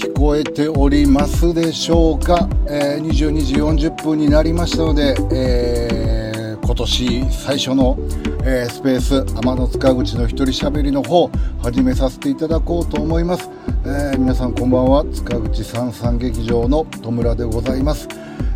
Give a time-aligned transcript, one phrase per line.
[0.00, 3.40] 聞こえておりますでしょうか、えー、22
[3.76, 7.98] 時40分になりましたので、えー、今年最初の、
[8.42, 11.30] えー、スペース天の塚口の一人しゃべりの方
[11.62, 13.50] 始めさせていただこうと思います、
[13.84, 15.04] え、皆さんこんばんは。
[15.04, 18.08] 塚口三三劇場の戸村でございます。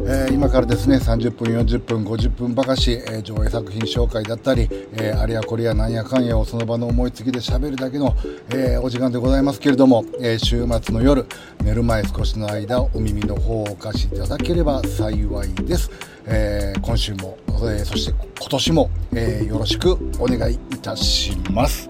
[0.07, 8.15] えー、今からですね30分、40分、50分ばかし、えー、上映作品紹介だったり、えー、あれやこれやなんやかんやをその場の思いつきで喋るだけの、
[8.55, 11.27] えお時間でございますけれども、え週末の夜
[11.63, 15.91] 寝る前少しの間お耳の方をお貸しいただければ幸いです、
[16.27, 21.89] え今週も、えそして今年も、えよろしくお願いいたします。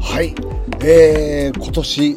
[0.00, 0.34] はい、
[0.82, 2.10] えー、今年、え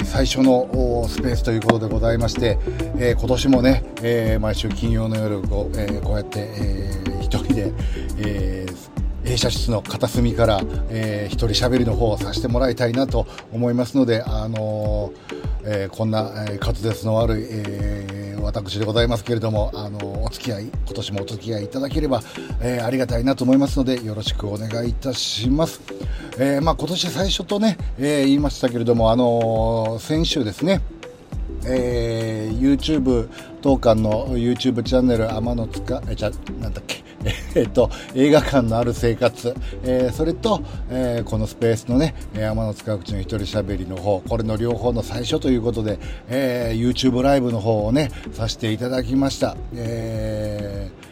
[0.00, 2.58] ー、最初のスペースということでございまして、
[2.98, 7.72] えー、今年もね、えー、毎週金曜の夜こう,、えー、こうやって、えー、一人で、
[8.18, 22.22] えー、映写室の片隅から、えー、一人喋りの方をさせてもらいたいなと思いますので、あのーえー、こんな、えー、滑舌の悪い、えー、私でございますけれども、あのー、お付き合い今年もお付き合いいただければ、
[22.62, 25.82] えー、ありがたいなと思いますのでよろしくお願いいたします。
[26.38, 30.80] えー、まあ、今年最初とね、えー、言いましたけれども、あのー、先週ですね、
[31.66, 33.28] えー、YouTube
[33.60, 37.04] 当館の YouTube チャンネル天の塚えじゃなんだっけ
[37.54, 44.20] えっと映画館のある生活、えー、それと、えー、このスペースのね天の塚口の一人しゃべりの方。
[44.20, 45.98] これの両方の最初ということで、
[46.28, 51.08] えー、YouTube ライブの方をねさせていただきました、えー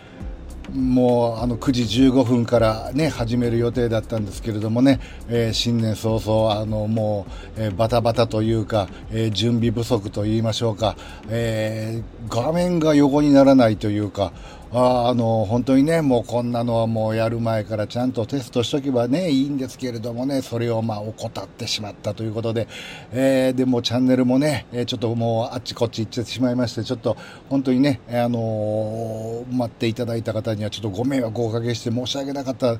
[0.73, 10.97] もうあの9時15分からね始める予定だったんですけれどもね、えー、新年早々あのもう、えー、バタバタというか、えー、準備不足と言いましょうか、
[11.29, 14.33] え画面が横にならないというか
[14.73, 22.67] ああの本当にねもうこんなのはもうやる前からちゃんとテストしとけばねいいんですけれどもねそれをまあ怠ってしまったということで、
[23.13, 27.17] えー、でもチャンネルもねちょっともうあっちこっち行ってしまいましてちょっと
[27.49, 32.79] 本当にねあのー、待っていただいた方にはちょっとご迷惑をおかけして申し訳なかった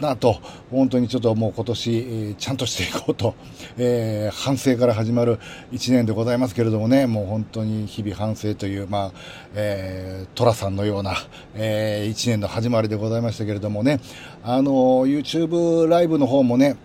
[0.00, 3.36] なと本当にちょっともう今年、えー、ちゃんとしていこうと、
[3.78, 5.38] えー、反省から始まる
[5.70, 9.12] 1年でございますけれどもねもう本当に日々反省というまあ、
[9.54, 11.11] えー、寅さんのような
[11.54, 14.00] えー、1年の始まりでございましたけれどもね、
[14.44, 16.76] あの YouTube ライブの方もね、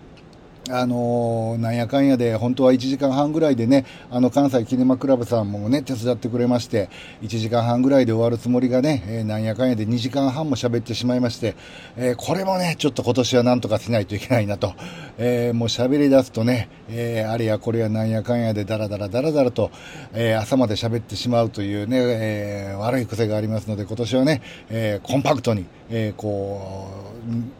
[0.70, 6.88] あのなんやかんやで本当は1時間半ぐらいでねあの関西キネマクラブさんもね手伝ってくれまして
[7.22, 11.54] 1時間半ぐらいで終わるつもりがね、えー、なんやかんやで2時間半も喋ってしまいまして、
[11.96, 14.74] えー、これもねちょっと今年はなんとかしないといけないなと、
[15.18, 19.70] えー、もう喋り出すとね、えあれやこれやなんやかんやでだらだらだらだらと、
[20.14, 26.88] え朝まで喋ってしまうというね、え悪い癖がありますので今年はね、えコンパクトに、えこ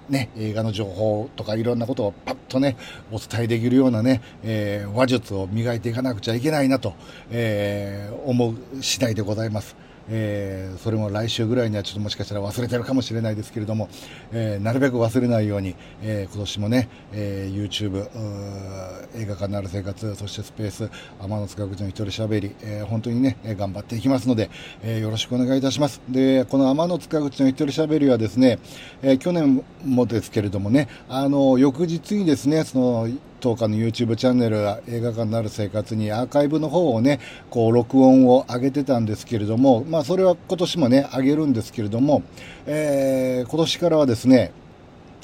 [0.08, 2.76] うね映画の情報とかいろんなことをパッとね
[3.10, 6.94] お伝えできるようなね、えー、話術を磨いていかなくちゃいけないなと、
[7.30, 9.87] えー、思う次第でございます。
[10.10, 13.88] えー、それも来週ぐらいにはちょっともしかしたら忘れてるかもしれないですけれども、
[14.32, 18.08] えー、なるべく忘れないように、えー、今年もね、え YouTube
[19.14, 24.50] 映画館のある生活そしてスペース天野塚口の一人しゃべり、え本当にね頑張っていきますので、
[24.82, 26.00] えよろしくお願いいたします。
[26.08, 28.58] でこの天野塚口の一人しゃべりはですね、
[29.02, 33.08] え去年もですけれどもねあの翌日にですねその
[33.40, 42.22] 10日の YouTube チャンネル映画館のある生活にアーカイブの方をねこう録音を上げてたんですけれどもまあそれは今年もね上げるんですけれども、
[42.66, 44.52] えー、今年からはですね、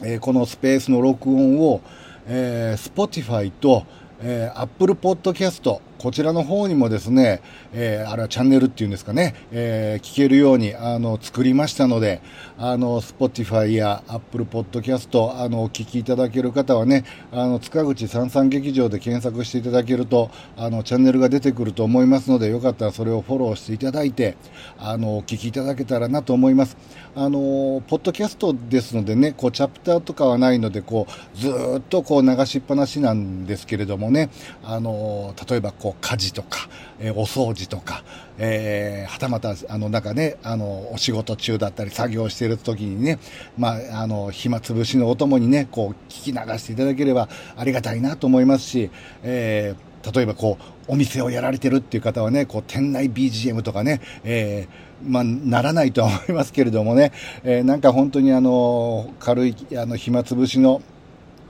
[0.03, 1.81] えー、このスペースの録音を、
[2.27, 3.85] えー、Spotify と、
[4.21, 7.41] えー、Apple Podcast こちらの方にもですね、
[7.73, 12.21] えー、あれはチャンネルっていうんですかね、えー、聞けるようにあの作りましたので、
[12.59, 24.37] あの Spotify や Apple Podcast あのお聞きいただける方はね、あの塚口三三劇場で検索していただけるとあのチャンネルが出てくると思いますので、よかったらそれをフォローしていただいて、
[24.79, 26.77] あのお聞きいただけたらなと思います。
[27.17, 31.49] あのポッドキャストですのでね、こうチャプターとかはないので、こうず
[31.79, 34.31] っとこう流しっぱなしなんですけれどもね、
[34.63, 36.67] あの例えばこう家事とか、
[36.99, 38.05] えー、お掃除とか、
[38.39, 43.19] えー、はたまた、あの、なんかね、あの、お仕事中だったり、作業している時にね、
[43.59, 48.91] まあ、あの、暇つぶしのお供にね、こう、聞き流していただければありがたいなと思いますし、
[49.23, 60.81] えー、例えばこう、お店をやられてるっていう方はね、こう、店内 BGM とかね、えー、まあ、ならないとは思いますけれどもね、えー、なんか本当にあの、軽い、あの、暇つぶしの、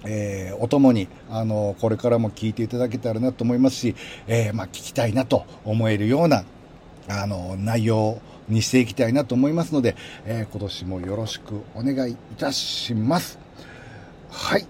[0.07, 3.97] えー、おともに、あの、これからも聞いていただけたらなと思いますし、
[4.27, 6.45] えー、まあ、聞きたいなと思えるような、
[7.09, 9.97] あの、内容にしていきたいなと思いますので、
[10.27, 13.39] えー、今年もよろしくお願いいたします。
[14.31, 14.67] はい。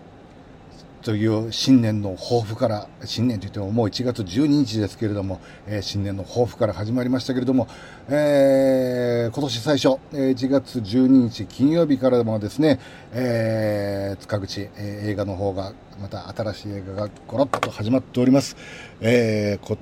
[1.05, 7.69] という新年の抱負から、新年といってももう1月12日ですけれども、えー、新年の抱負から始まりましたけれども、
[8.09, 12.81] えー、今年最初、え1月12日金曜日からもですね、
[13.13, 18.57] えー、塚口、えー、映画の方が、また新しい映画がゴロッと始まっております。
[19.03, 19.79] えー、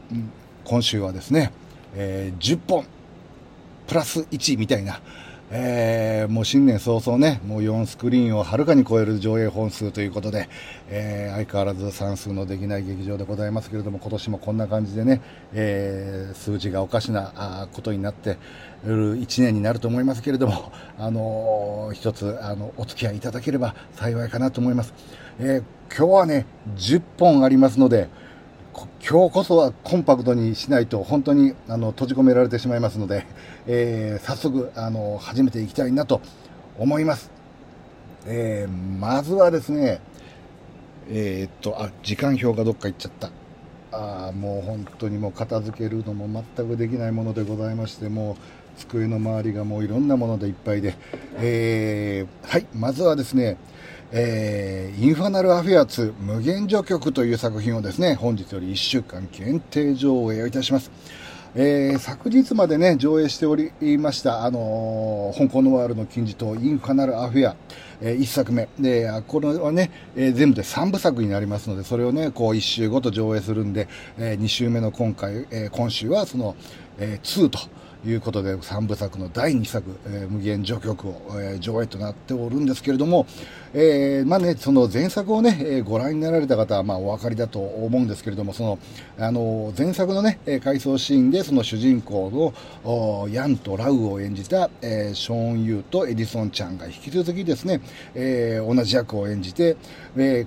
[0.64, 1.52] 今週はですね、
[1.94, 2.84] えー、10本、
[3.86, 5.00] プラス1みたいな、
[5.54, 10.48] えー、もう新年早々ね、もう4スクリーンをはるかに超える上映本数ということで、
[10.88, 15.20] えー、相変わらず算数のできない劇場でございますけれども、今年もこんな感じでね、
[15.52, 18.38] えー、数字がおかしなことになって
[18.86, 24.94] いる1年になると思いますけれども、 あのー、一つ、あの、お付き合いいただければ幸いかなと思います。
[25.38, 25.60] え、
[25.94, 26.46] 今日はね、
[26.76, 28.08] 10本ありますので、
[28.74, 33.26] 今日こそはコンパクトにしないと本当にあの閉じ込められてしまいますので、
[33.66, 36.20] えー、早速あの始めていきたいなと
[36.78, 37.30] 思います。
[38.26, 40.00] えー、まずはですね、
[41.10, 43.30] えー、っと、あ、時間表がどっか行っちゃった。
[43.94, 48.36] あもう本当にもう片付けるのも全くできないものでございまして、もう
[48.78, 50.94] 机の周りがもういろんなものでいっぱいで、
[51.36, 53.58] えー、はい、まずはですね、
[54.14, 60.90] えー、インファナルアフェア2無限序曲という作品をですね、本日より1週間限定上映をいたします。
[61.54, 67.56] えー、昨日までね、上映しておりました、あのー、香港のワールの金字塔、インファナルアフェア、
[68.02, 68.68] えー、1作目。
[68.78, 73.88] で、これはね、えー、全部で3部作になりますので、それをね、こう1週ごと上映するんで、
[74.18, 76.54] えー、2週目の今回、えー、今週はその、
[76.98, 77.58] えー、2と、
[78.04, 83.26] いうことで3部作の第2作、えー、無限序曲を、えー、上映となっておるんですけれども、
[83.74, 88.78] えー、まあね、その前作をね、えー、ご覧になられた方はまあお分かりだと思うんですけれども、その、
[89.18, 92.54] あの、前作のね、回想シーンでその主人公
[92.84, 97.80] のヤンとラウを演じた、えー、ショーン・ユーとエディソンちゃんが引き続きですね、
[98.14, 99.76] えー、同じ役を演じて、
[100.16, 100.46] え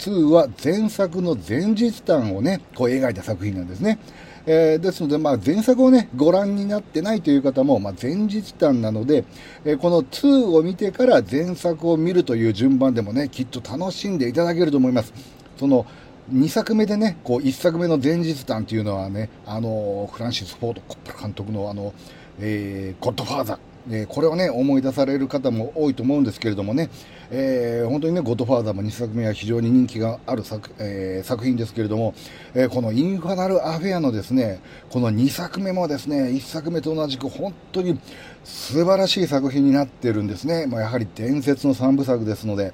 [0.00, 3.98] 2は前作の前日談をね、こう描いた作品なんですね。
[4.46, 9.24] えー、ですので、まあ、前作をね、ご覧になってないという方も、まあ、前日談なので、
[9.64, 15.12] えー、この2を見てから前作を見るという順番でもね、きっと楽しんでいただけると思います。
[15.58, 15.86] その、
[16.32, 21.92] 2作目でね、こう、1作目の前日談っていうのはね、あの、フランシス・フォード・コップラ監督のあの、
[22.38, 23.58] えー、ゴッドファーザー、
[23.90, 26.88] えー、これをね、思い出される方も多いと思うんですけれどもね、
[27.32, 32.14] えー、本当にね、ゴッドファーザーも2作目は非常に人気がある作,、えー、作品ですけれども、
[32.54, 34.60] えこのインファナルアフェアのですね、
[34.90, 38.00] この2作目もですね、1作目と同じく本当に
[38.42, 40.66] 素晴らしい作品になってるんですね。
[40.66, 42.72] まあ、やはり伝説の3部作ですので、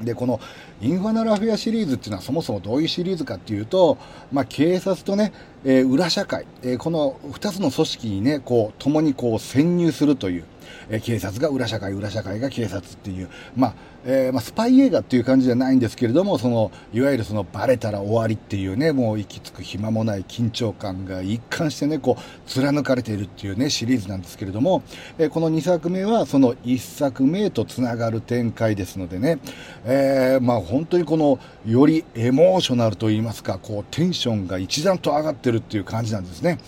[0.00, 0.40] で、この
[0.80, 3.98] インファナルアフェアシリーズっていうのはそもそもどういうシリーズかっていうと、
[4.32, 5.32] まあ、警察とね、
[5.64, 10.44] えー、裏社会、えー、この2つの組織にね、こう、共にこう潜入するという、
[10.90, 13.74] え警察が裏社会、裏社会が警察っていう、まあ、
[14.08, 24.84] えー、まあ、スパイ映画っていう感じじゃないんですけれども、その、いわゆるそのバレたら終わりっていうね、もう息つく暇もない緊張感が一貫してね、こう、貫かれているっていうね、シリーズなんですけれども、
[25.18, 29.40] えー、この2作目はその1作目とつながる展開ですのでね、
[29.84, 36.58] えー、まあ本当にこの、よりエモーショナルと言いますか、こう、テンションが一段と上がってるっていう感じなんですね。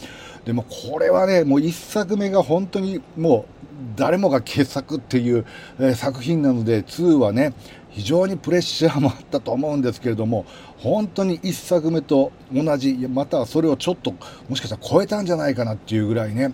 [0.45, 3.58] でもこれはね、もう1作目が本当にもう
[3.97, 5.47] 誰もが傑作っていう、
[5.79, 7.53] えー、作品なので、2はね、
[7.91, 10.47] 非常にプレッシャーもあったと思うんですけれども、
[10.79, 14.15] 本当に1作目と同じ、またはそれをちょっと、
[14.49, 16.53] もしかしたら超えたんじゃないかなっていうぐらいね、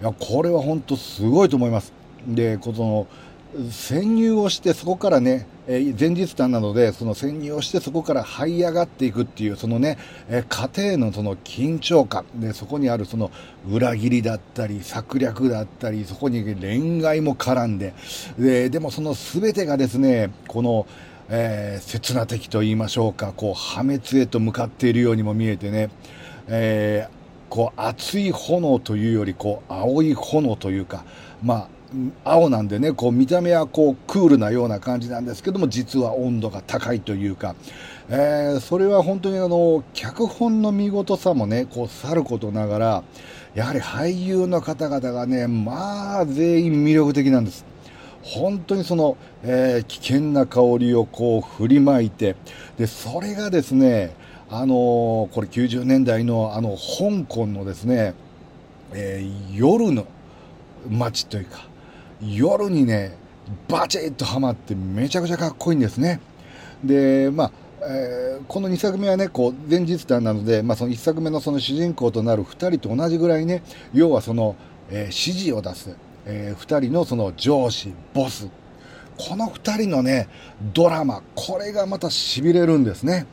[0.00, 1.92] いや、これは本当すごいと思います。
[2.26, 3.06] で、この、
[3.70, 9.96] 潜入をしてそこからね、えー、前日談なので、その潜入をしてそこから這い上がっていくっていう、そのね、
[10.28, 13.30] えー、家庭のその緊張感、で、そこにあるその
[13.70, 17.94] 裏切りだったり、策略だったり、そこに恋愛も絡んで、
[18.38, 20.86] で、でもその全てがですね、この、
[21.30, 25.88] えー、刹那的と言いましょうか、こう破滅へと向かっているようにも見えてね、
[26.48, 27.12] えー、
[27.48, 31.04] こう熱い炎というより、こう青い炎というか、
[31.42, 31.77] まあ、
[32.24, 37.54] 青なんでね、こう見た目はこうクールなような感じなんですけども、実は温度が高いというか、
[38.10, 43.02] えー、それは本当にあの、脚本の見事さもね、こう去ることながら、
[43.54, 47.64] やはり俳優の方々がね、まあ全員魅力的なんです。
[48.22, 52.36] 本当にその、えー、危険な香りをこう振りまいて、
[52.76, 54.14] で、それがですね、
[54.50, 58.14] あのー、これ90年代のあの香港のですね、
[58.92, 60.06] えー、夜の
[60.88, 61.67] 街というか、
[62.20, 63.16] 夜にね、
[63.68, 66.20] バチッとはまってめちゃくちゃかっこいいんですね。
[66.84, 74.56] で、まあ、えー、この2作目はね、こう、前日談なので、まあ、その1作目のその主人公となる2人と同じぐらいね、要はその、
[74.90, 75.96] えー、指示を出す、
[76.26, 78.48] えー、2人のその上司、ボス、
[79.16, 80.28] この2人のね、
[80.74, 83.26] ドラマ、これがまた痺れるんですね。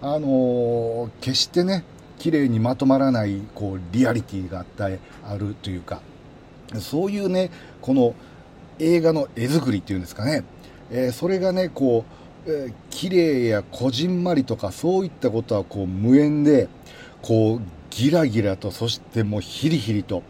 [0.00, 1.84] あのー、決してね、
[2.18, 6.00] 綺麗にまとまらない、こう、リアリティがあったあるというか、
[6.80, 7.50] そういうね、
[7.82, 8.14] この
[8.78, 10.44] 映画の絵作りっていうんですかね、
[10.90, 12.04] えー、それがね、こ
[12.46, 16.68] う、えー、綺麗やこじんまりとかそういったことはこう無縁で、
[17.20, 17.60] こう
[17.90, 20.22] ギラギラと、そしてもうヒリヒリと、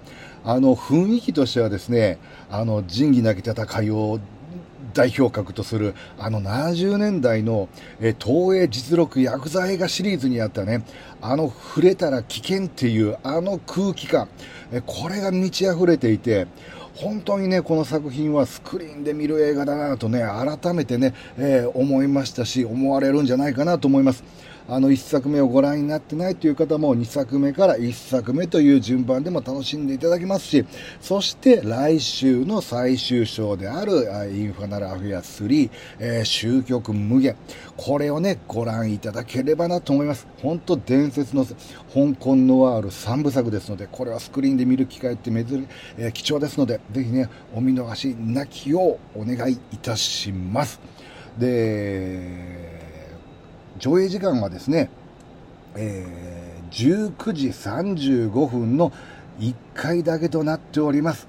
[0.44, 2.18] あの雰囲気としてはですね、
[2.50, 4.18] あの仁義なき戦いを
[4.92, 7.68] 代表格とするあの70年代の、
[8.00, 10.84] え東映実録ヤクザ映画シリーズにあったね
[11.20, 14.28] あの触れたら危険っていうあの空気感
[14.72, 16.46] えこれが満ち溢れていて
[16.94, 24.22] 本当にねこの作品はスクリーンで見る映画だなとね改めてね、えー、思いましたし思われるんじゃないかなと思います。
[24.68, 30.64] あの1作目をご覧になってないという方も2作目から1作目という順番でも楽しんでいただけますし、
[31.00, 33.92] そして来週の最終章である
[34.32, 37.36] インファナルアフェア3、えー、終局無限。
[37.76, 40.26] これをね、ご覧いただければなと思います。
[40.40, 41.54] 本当伝説の香
[42.18, 50.80] 港ノワール3部作ですので、これはスクリーンで見る機会って珍、えー、貴重ですので、ぜひね、お見逃しなきようお願いいたします。
[51.38, 52.71] で、
[53.82, 54.90] 上映時間はですね、
[55.74, 58.92] えー、19時35分の
[59.40, 61.26] 1回だけとなっております。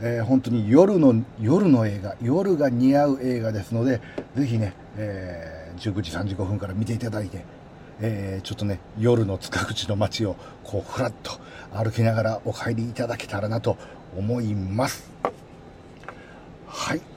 [0.00, 4.00] えー、本当に夜の、夜の映画、夜が似合う映画ですので、
[4.36, 7.44] ぜひね、えー、19時35分から見ていただいて、
[8.00, 11.32] えー、ちょっとね、夜の塚口の街を、こう、ふらっと
[11.74, 13.76] 歩きながらお帰りいただけたらなと
[14.16, 15.10] 思います。
[16.68, 17.15] はい。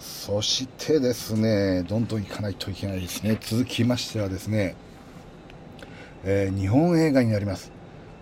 [0.00, 3.38] そしてですね、どんどん行かないといけないですね。
[3.38, 4.74] 続きましてはですね、
[6.24, 7.70] えー、日本映画になります。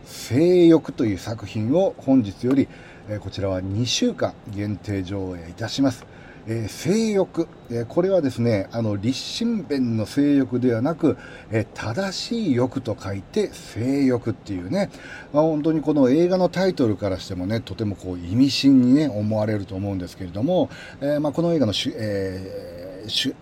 [0.05, 2.67] 性欲という作品を本日より、
[3.09, 6.05] えー、こちらは2週間限定上映いたします。
[6.51, 11.19] えー、性欲、えー、これはですね、あの、立身弁の性欲ではなく、
[11.51, 14.91] えー、正しい欲と書いて性欲っていうね、
[15.35, 20.71] まあ、本当にこの映画のタイトルからしてもね、とてもこう意味深にね、思われると思うんですけれども、
[21.03, 23.35] えまあ、この映画の主、え主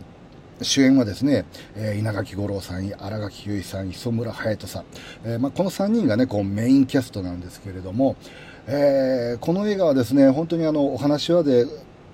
[0.63, 1.45] 主演はですね、
[1.75, 4.85] えー、稲垣吾郎さん、新垣結衣さん、磯村勇斗さん、
[5.25, 8.17] えー、まあ、この3人がね、こうメインキャストなんですけれども、
[8.67, 11.67] えー、この映画はですね、本当にあの、お話はで、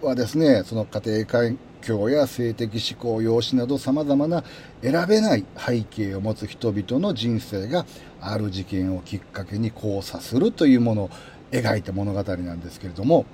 [0.03, 4.43] はですね、その家庭環境や性的思考、容姿など様々な
[4.83, 7.87] 選べない背景を持つ人々の人生が
[8.21, 11.11] ある事件をきっかけに交差するというものを
[11.53, 13.27] 描いた物語なんですけれども、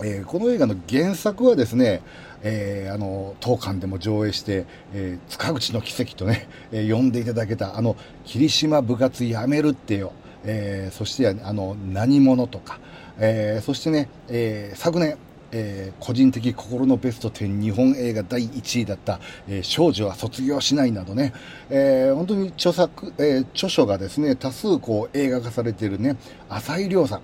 [0.00, 2.02] えー、この映画の原作はですね、
[2.42, 10.12] えー、あの、当館でも上映して、えー、塚口の奇跡とね、えー、呼んでいただけた、あの、霧島部活やめるってよ、
[10.44, 12.78] えー、そして、あの、何者とか、
[13.18, 15.16] えー、そしてね、えー、昨年、
[15.52, 21.32] えー、個人的心のベスト10日本映画第1位だった、えー、少女は卒業しないなどね、
[21.70, 26.16] えー、本当に著作、え著書がですね、多数こう映画化されているね、
[26.48, 27.20] 浅井亮さん、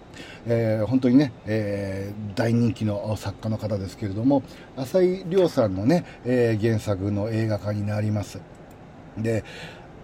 [0.46, 4.42] え本当にね、え大人気の作家の方ですけれども、
[4.76, 8.40] 浅井亮さんのね、え原作の映画化になります。
[9.18, 9.44] で、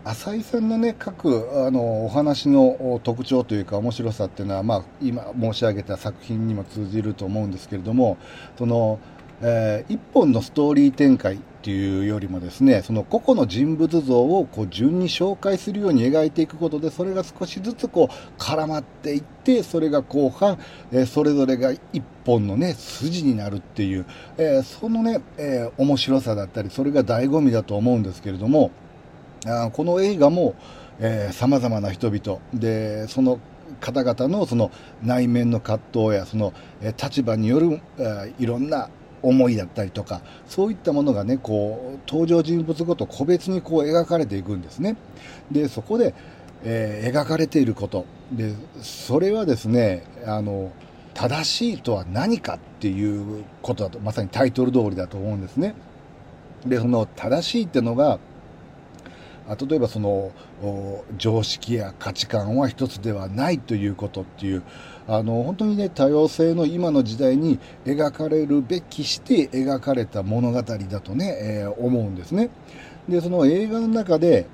[0.09, 8.17] 浅井さんのね、書く、あの、お話の特徴というか面白さっていうのは、まあ、今申し上げた作品にも通じると思うんですけれども、
[8.57, 9.01] その、
[9.43, 20.59] えー、一本のストーリー展開っていうよりもですね、その個々の人物像をこう順に紹介するように描いていくことで、それが少しずつこう絡まっていって、それが後半、
[20.91, 24.07] えー、それぞれが一本のね、筋になるっていう、
[24.39, 28.71] えー、そのね、え面白さだったり、それが醍醐味だと思うんですけれども、
[29.47, 30.55] あこの映画も
[31.31, 33.39] さまざまな人々でその
[33.81, 34.71] 方々のその
[35.03, 36.53] 内面の葛藤やその
[37.01, 37.81] 立場による
[38.39, 38.89] いろんな
[39.23, 44.97] 思いだったりとかそういったものがねこう登場人物ごと個別にこう描かれていくんですね。
[45.51, 46.15] でそこで、
[46.65, 48.05] えー、描かれていること。
[48.33, 48.53] で
[48.83, 50.71] それはですねあの
[51.15, 55.75] 正しいとは何かっていうことだとまさにタイトル通りだと思うんですね。
[56.67, 58.19] でその正しいってのが
[59.57, 60.33] 例えばその
[61.17, 64.63] 常識や価値観は一つではないということっていう
[65.07, 72.51] あの本当にね多様性の今の時代に描かれるべきして描かれた物語だとね、えー、思うんですね。
[73.09, 74.47] でその映画の中で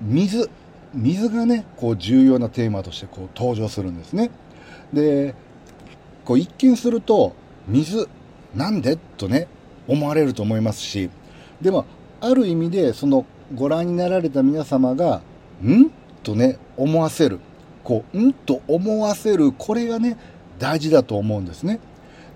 [0.00, 0.50] 水
[0.92, 4.30] 水がねこう重要なテーマとしてこう登場するんですね。
[4.92, 5.34] で
[6.24, 7.34] こう一見すると
[7.68, 8.08] 水
[8.54, 8.96] なんで？
[8.96, 9.46] とね
[9.86, 11.10] 思われると思いますし。
[11.60, 11.84] でも
[12.20, 15.22] ある意味でそのご覧になられた皆様が、
[15.62, 15.90] ん？
[16.22, 17.40] とね、思わせる。
[17.84, 18.32] こう、ん？
[18.32, 19.52] と思わせる。
[19.52, 20.16] これがね、
[20.58, 21.80] 大事だと思うんですね。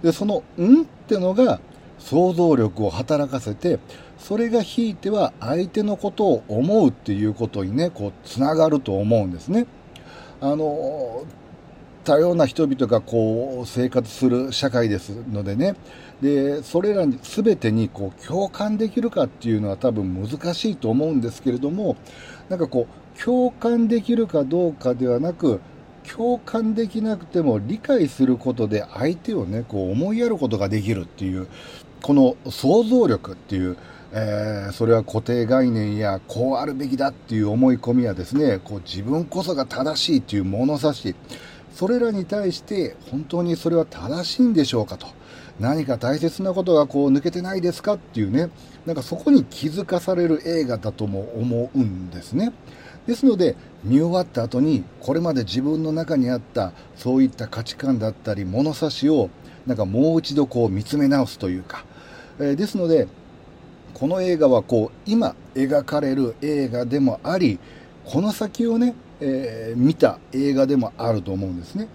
[0.02, 0.82] で、その、ん？
[0.82, 1.60] ってのが、
[1.98, 3.78] 想像力を働かせて
[4.18, 9.66] それがひいては相手のことを思うっていうことにねこうつながると思うんですね。
[10.40, 11.24] あの
[12.02, 15.76] 多様な人々がこう生活する社会ですのでね
[16.22, 21.96] でそれらに全てにこう共感できるかっていうのは多分難しいと思うんですけれども
[22.48, 25.60] なんかこう共感できるかどうかではなく
[26.04, 31.48] 共感できなくても理解することで相手をねこう思いやることができるっていう
[32.02, 33.78] この想像力っていう、
[34.12, 41.16] えー、それは固定概念やこうあるべきだっていう思い込みやですねこう自分こそが正しいっていう物差し
[41.72, 45.08] それらに対して本当にそれは正しいんでしょうかと。
[45.60, 48.50] 何か大切なことがこう抜けてないですかっていうね
[48.86, 52.52] なんかそこに気づかされる映画だとも思うんですね。
[53.06, 59.28] ですので見終わった後にこれまで自分の中にあったそういった価値観だったり物差しを
[59.66, 61.84] なんかもう一度こう見つめ直すというか、
[62.38, 63.06] えー、ですので
[63.92, 67.58] この映画はこう今描かれる映画でもあり
[68.04, 71.88] この先をね、えー、見た映画でもあると思うんですね。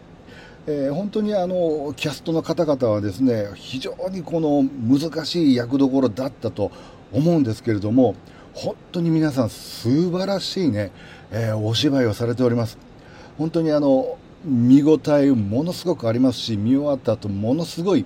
[0.71, 6.71] えー、本当にあのキャストの方々はですね非常にこの難しい役どころだったと
[7.11, 8.13] 思うんですけれども
[8.53, 10.91] 本当に皆さん素晴らしいね、
[11.31, 12.77] えー、お芝居をされております。
[13.37, 18.05] 本当にあの、見応えものすごくありますし、見終わった後ものすごい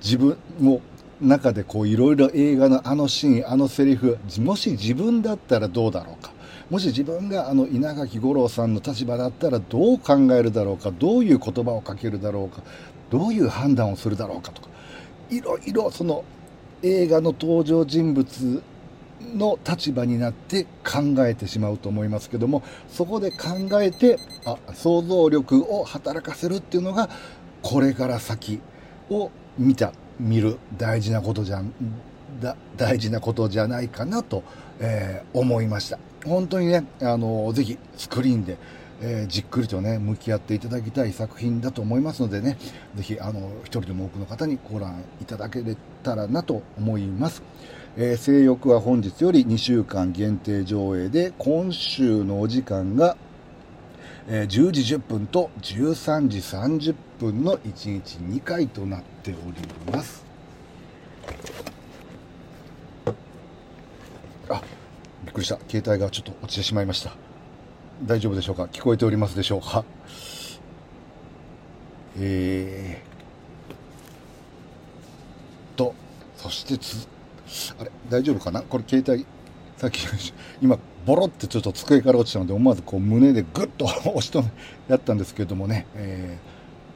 [0.00, 0.80] 自分の
[1.20, 6.32] 中でこういろいろ映画のあのシーン、あのセリフ、もし自分だったらどうだろうか。
[6.70, 12.62] もし自分があの稲垣吾郎さんの立場だったらどう考えるだろうか、どういう言葉をかけるだろうか、
[13.10, 14.68] どういう判断をするだろうかとか、
[15.30, 16.24] いろいろその
[16.82, 18.62] 映画の登場人物
[19.34, 27.10] の立場になって考えてしまうと思いますけどもそこで考えてあ想像力を働かせるっていうのが
[27.60, 28.60] これから先
[29.10, 31.72] を見た見る大事なことじゃん
[32.40, 34.44] だ大事なことじゃないかなと、
[34.80, 38.56] えー、思いました本当にねあのぜひスクリーンで
[39.00, 42.58] えー、じっくりとね向き合っていただきたい作品だと思いますのでね
[42.96, 45.62] ぜひあの一人でも多くの方にご覧いただけ
[46.02, 47.42] たらなと思います。
[47.96, 53.16] えー、性欲は本日より2週間限定上映で今週のお時間が、
[54.28, 60.24] え、10時10分と13時30分の1日2回となっております
[64.48, 64.62] あ
[65.24, 65.58] びっくりした。
[65.68, 67.12] 携帯がちょっと落ちてしまいました。
[68.04, 68.64] 大丈夫でしょうか？
[68.64, 69.84] 聞こえておりますでしょうか？
[72.18, 75.76] えー。
[75.76, 75.94] と
[76.36, 77.08] そしてつ
[77.80, 77.90] あれ？
[78.10, 78.62] 大丈夫かな？
[78.62, 79.24] これ携帯
[79.76, 80.06] さっき
[80.60, 84.50] 今ボロってちょっと机から落ちたので思わずこう胸でグッと押し止め
[84.88, 86.36] やったんですけれどもね、え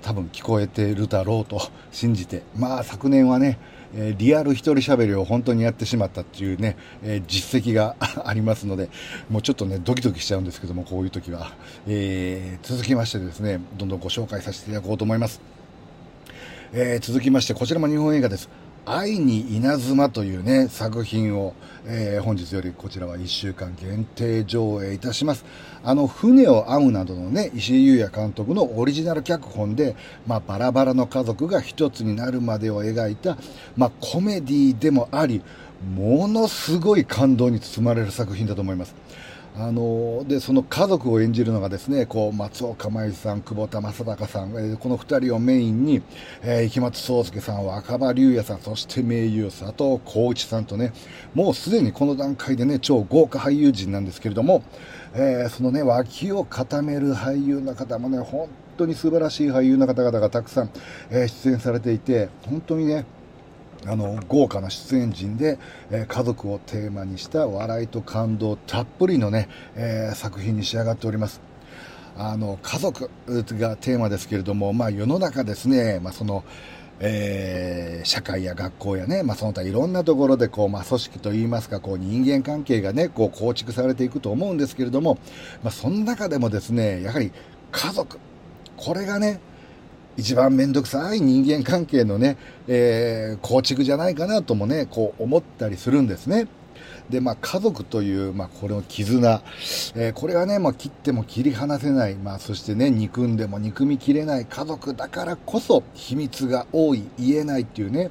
[0.02, 1.61] ー、多分聞こえてるだろうと
[1.92, 2.42] 信じて。
[2.57, 3.59] まあ昨年はね、
[3.94, 8.88] え、リアル一人喋りを本当にやってしまったっていうね、え、実績が ありますので
[9.28, 11.52] もうちょっとねドキドキしちゃうんですけどもこういう時は、
[11.87, 15.40] えー、続きましてですねどんどんご紹介させていただこうと思います、
[16.72, 18.48] え続きましてこちらも日本映画です。
[18.85, 21.55] 愛に稲妻というね、作品を、
[21.87, 25.44] えー、本日よりこちらは1週間限定上映いたします。
[25.85, 33.37] あの、船を編むなどのね、石井優也監督のオリジナル脚本で、まあ、バラバラの家族が一つになるまでを描いた、
[33.77, 35.42] まあ、コメディでもあり、
[35.97, 38.95] ものすごい感動に包まれる作品だと思います。
[39.55, 46.03] あのでその家族を演じるのがですねこう松岡茉優さん、久保田正孝さん、えー、この2人をメインに、
[46.43, 50.95] えー、池松壮亮さん、若葉龍也さん、そして名優佐藤浩市さんとね
[51.35, 54.62] もうすでにこの段階でね超豪華俳優陣なんですけれども、
[55.15, 60.71] えー、そのね脇を固める俳優の方もね本当に素晴らしい俳優の方々がたくさん、
[61.11, 63.05] え出演されていて本当にね
[63.87, 65.59] あの豪華な出演陣で、
[65.90, 71.40] えー、家族をテーマにした笑いと感動たっぷりのね、えー、作品に仕上がっております。
[72.16, 76.45] あの家族がテーマですけれども、まあ、世の中ですね、まあ、その
[77.05, 85.18] えー、社会や学校やね、まあ、その他いろんなところでこう、まあ、組織といいますかこう人間関係がねこう構築されていくと思うんですけれども、
[85.64, 87.33] まあ、その中でもですねやはり
[87.73, 88.21] 家族
[88.77, 89.40] これがね
[90.16, 92.37] 一番面倒くさい人間関係のね、
[92.68, 96.48] えー、構築じゃないかなともね、こう思ったりするんですね。
[97.09, 99.42] で、まあ、家族という、まあ、これの絆、
[99.94, 104.46] えー、これはね、まあ、切っても切り離せない、まあ、そしてね、憎んでも憎みきれない。
[104.46, 108.11] 家族だからこそ、秘密が多い、言えないっていうね、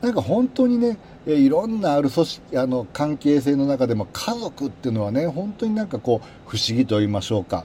[0.00, 7.64] なんか本当にね、えー、いろんなある組織、あの、関係性の中でも家族っていうのはね、本当になんかこう、不思議と言いましょうか。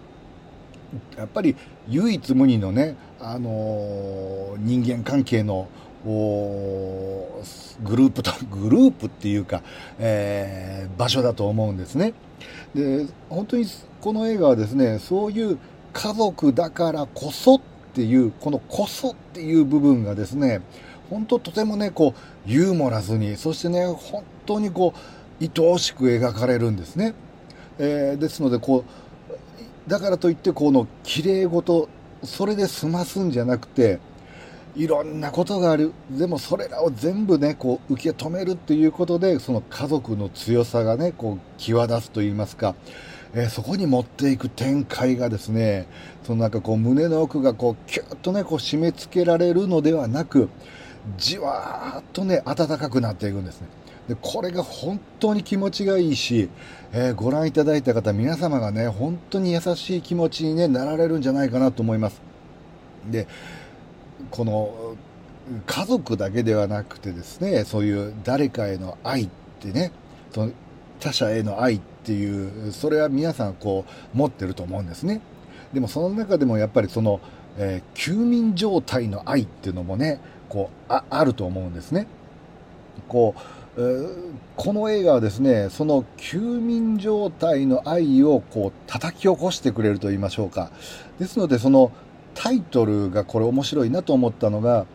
[1.17, 1.56] やっぱり
[1.89, 5.67] 唯一無二のね、あのー、人間関係の
[6.06, 9.62] グループと、 グループっていうか、
[10.00, 12.13] えー、場所だと思うんですね。
[12.76, 13.65] で、本当に
[14.02, 15.58] この映画はですね、そういう
[15.93, 17.62] 家族だからこそっ
[17.93, 20.62] ていう、このこそっていう部分がですね、
[21.10, 22.13] 本当とてもね、こ
[22.48, 27.13] う、ユーモラスに、そしてね、本当にこう、愛おしく描かれるんですね。
[27.80, 28.84] えー、ですので、こう、
[29.88, 31.89] だからといって、この綺麗事、
[32.24, 34.00] それで済ますんじゃなくて、
[34.76, 35.93] いろんなことがある。
[36.10, 42.76] でもそれらを全部ね、こう受け止めるっていうことで、その家族の強さがね、こう際立つと言いますか、
[43.34, 45.88] えー、そこに持っていく展開がですね、
[46.24, 50.50] そのなんかこう胸の奥がこうキュッとね、こう締め付けられるのではなく、
[51.17, 53.67] じわーっとね、暖かくなっていくんですね。
[54.08, 56.50] で、これが本当に気持ちがいいし、
[56.92, 62.22] えー、ご覧いただいた方、皆様がね、本当に優しい気持ちに、ね、なられるんじゃないかなと思います。
[63.10, 63.28] で、
[64.32, 64.96] この
[65.66, 69.92] 家族だけではなくてですねそういう誰かへの愛ってね
[70.34, 70.52] その
[71.00, 75.22] 他者への愛っていうそれは皆さんこう持ってると思うんですね
[75.74, 77.20] でもその中でもやっぱりその、
[77.58, 82.08] えー、休眠状態の愛っていうのもねこうああると思うんですね
[83.08, 83.39] こう、
[83.76, 90.72] この映画はですねその休眠状態の愛をこう叩き起こしてくれると言いましょうか。
[91.20, 91.92] ですのでその
[92.34, 94.86] タイトルがこれ面白いなと思ったのが、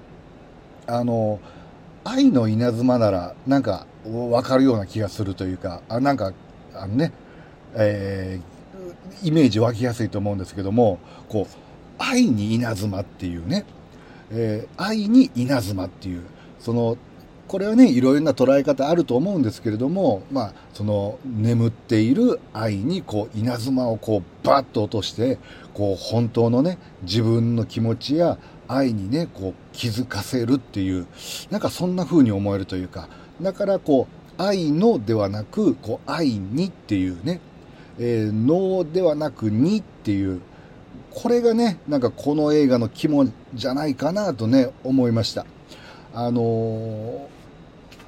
[0.87, 1.41] あの、
[2.05, 6.33] 愛の稲妻ならなんかわかるような気がするというか、あなんか、
[6.75, 7.13] あのね、
[7.75, 11.55] えー、イメージ湧きやすいと思うんですけども、こう、
[11.99, 13.65] 愛に稲妻っていうね、
[14.31, 16.23] えー、愛に稲妻っていう、
[16.59, 16.97] その
[17.49, 25.39] これはねいろいろな捉え方あると思うんですけれども、まあ、その眠っている愛にこう稲妻をこうバッと落として
[25.73, 31.07] こう本当のね自分の気持ちや愛にねこう気づかせるっていう
[31.51, 33.09] なんかそんな風に思えるというか
[33.41, 34.07] だからこ
[34.39, 37.41] う愛のではなくこう愛にっていうね、
[37.99, 40.43] えー、能ではなくにっていう
[41.11, 45.47] これがねなんかこの映画の肝じゃないかなとね思いました。
[46.15, 47.38] あのー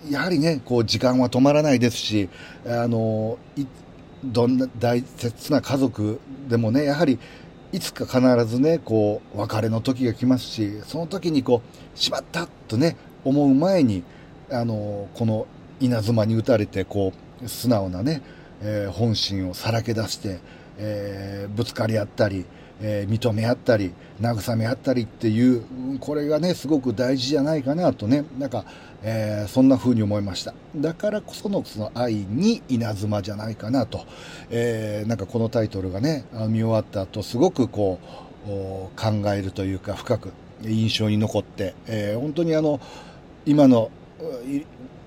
[0.09, 2.29] やはりね、こう時間は止まらないですし、
[2.67, 3.39] あの、
[4.25, 7.19] どんな大切な家族でもね、やはり
[7.73, 14.03] いつか必ずね、こう別れの時が来ますし、その時にこう、しまったとね、思う前に、
[14.51, 15.47] あの、この
[15.81, 18.23] 稲妻に打たれて、こう、素直なね、
[18.63, 20.41] えー、本心をさらけ出して、
[20.79, 22.45] えー、ぶつかり合ったり、
[22.83, 25.63] えー、認め合ったり、慰め合ったりっていう、
[26.01, 28.65] これがね、すごく大事じゃないかなとね、なんか、
[29.03, 30.55] えー、そんな風に思いました。
[30.77, 34.05] だからこそのその愛に稲妻じゃないかなと、
[34.51, 42.81] えー、なんかこのタイトルがね、見終わった後、すごくこう、考えるというか、深く印象に残って、えー、本当にあの、
[43.47, 43.91] 今の、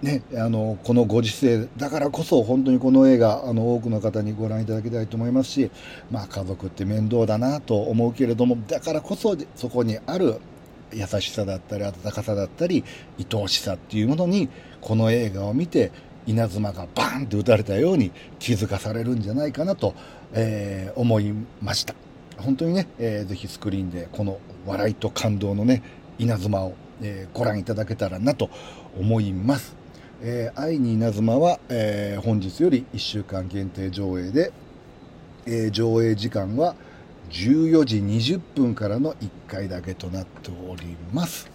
[0.02, 5.72] ね、あのこのご時世だからこそ本当にこの映画あの多くの方にご覧いただきたいと思いますし、
[6.12, 10.42] まあ、家族って面倒だなと思うけれどもだからこそそこにある
[10.92, 12.84] 優しさだったり温かさだったり
[13.18, 14.50] 愛おしさっていうものに
[14.82, 15.92] この映画を見て
[16.26, 19.94] 稲妻がバーンと打たれたように気づかされるんじゃないかなと、
[20.34, 21.96] えー、思いました。
[22.38, 25.84] 本当にね、えー、ぜひスクリーンでこの笑いと感動のね
[26.18, 28.50] 稲妻を、えー、ご覧いただけたらなと
[29.00, 29.84] 思います
[30.26, 34.54] えー、愛に稲妻は、えー、本日より1週間限定上映で、
[35.46, 36.76] えー、上映時間は
[37.30, 41.52] 14時20分からの1回だけとなっております。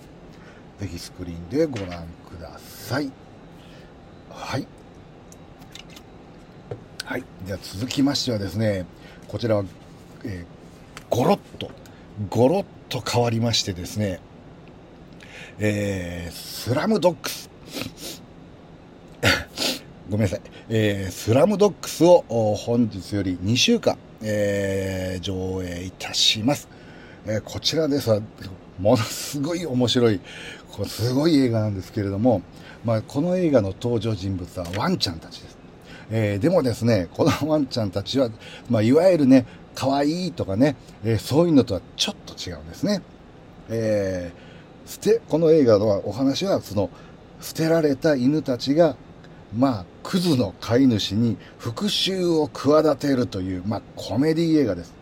[0.80, 3.10] ぜひスクリーンでご覧ください。
[4.30, 4.66] はい。
[7.04, 7.24] はい。
[7.46, 8.84] では続きましてはですね、
[9.28, 9.64] こちらは、
[10.24, 11.70] えー、ゴロッと、
[12.28, 14.20] ゴロッと変わりましてですね、
[15.60, 17.50] えー、スラムドッグス
[20.08, 22.22] ごめんなさい、えー、スラムドッグスを
[22.54, 26.68] 本日より2週間、えー、上映いたします。
[27.26, 28.08] えー、こちらです、
[28.78, 30.20] ものすごい面白い、
[30.70, 32.42] こすごい映画なんですけれども、
[32.84, 35.58] まあ、この映画の登場人物はワンちゃんたちです。
[36.10, 38.30] えー、でもですね、このワンちゃんたちは、
[38.70, 39.44] まあ、いわゆるね、
[39.74, 43.02] 可愛いとかね、えー、そういうのとはちょっと違うんですね。
[43.68, 44.47] えー、
[44.88, 46.90] 捨て、この映画のお話は、その、
[47.40, 48.96] 捨てられた犬たちが
[49.56, 54.94] まあ、クズの飼い主に復讐を企てるという、まあ、コメディ映画です。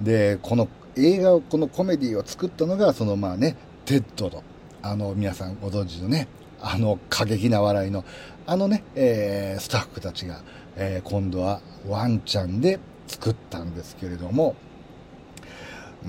[0.00, 4.42] で、この映画を、このコメディを作ったのが、そのまあね、テッドと、
[4.82, 6.28] あの、皆さんご存知のね、
[6.60, 8.04] あの過激な笑いの、
[8.46, 10.42] あのね、えー、スタッフたちが、
[10.76, 14.54] えー、今度はワンちゃんで作ったんですけれども、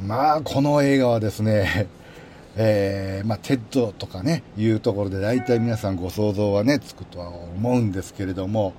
[0.06, 1.88] まあ、この映画はですね、
[2.58, 8.74] えー、まあ、テッドとかね、いうところで大体皆さんご想像はね、つくとは思うんですけれども、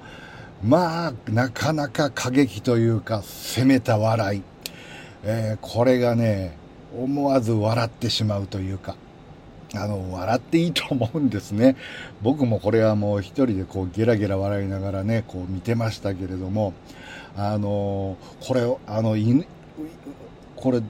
[0.65, 4.43] まあ、なかなか過激というか、攻めた笑い。
[5.25, 6.57] えー、これがね、
[6.97, 8.97] 思わず笑ってしまうというか、
[9.75, 11.77] あの、笑っていいと思うんですね。
[12.23, 16.73] 僕もこれはもう一人でこうゲラゲラ笑いながらね、こう見てましたけれども、
[17.37, 19.17] あの、これ、あの、
[20.55, 20.81] これ、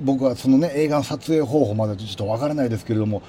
[0.00, 3.22] 僕はそのね、映画の撮影方法までちょっとわからないですけれども、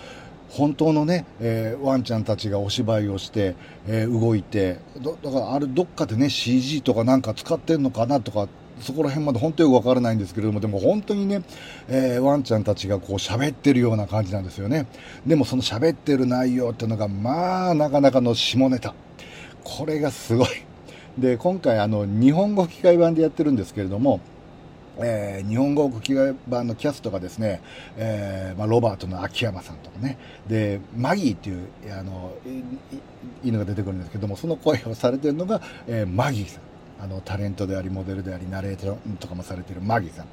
[0.50, 3.56] 本当のね、えー、ワンちゃんたちがお芝居をして、
[3.88, 4.80] えー、動いて、
[5.24, 8.48] だからあれどっかでね、CG とかなんか使ってんのかなとか、
[8.80, 11.42] そこら辺まで本当よくわからないんですけれども、でも本当にね、
[11.88, 14.86] えー、ワンちゃんたちがこう喋ってるような感じなんですよね。
[15.26, 18.94] でもその喋ってる内容っていうのが、まあ、なかなかの下ネタ。
[19.64, 20.48] これがすごい。
[21.18, 24.20] で、今回あの、日本語吹き替え版でやってるんですけれども、
[25.00, 27.62] えー、日本語吹き替え版のキャストがですね、
[27.98, 30.18] えーまあ、ロバートの秋山さんとかね。
[30.48, 32.34] でマギーっていうあの
[33.44, 36.62] 犬が出てくるんですけどもその声をされてるのが、えー、マギーさん。
[37.02, 40.28] あのタレントでありモデルでありナレーターとかもされてるマギーさん。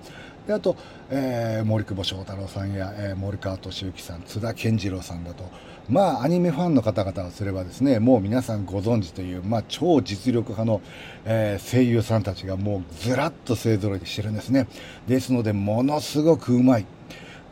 [0.47, 0.77] であと、
[1.11, 5.43] えー、森久保祥太郎さんや、えー、森川敏之さん津田健次郎さんだと。
[5.89, 10.81] まあアニメファンの方々をすればですねもう皆さんご存知という、まあ、超実力派の、
[11.25, 14.67] えー、声優さんたちがもうずらっと勢ぞろいしてるんですね。
[15.09, 16.87] ですのでものすごくうまい。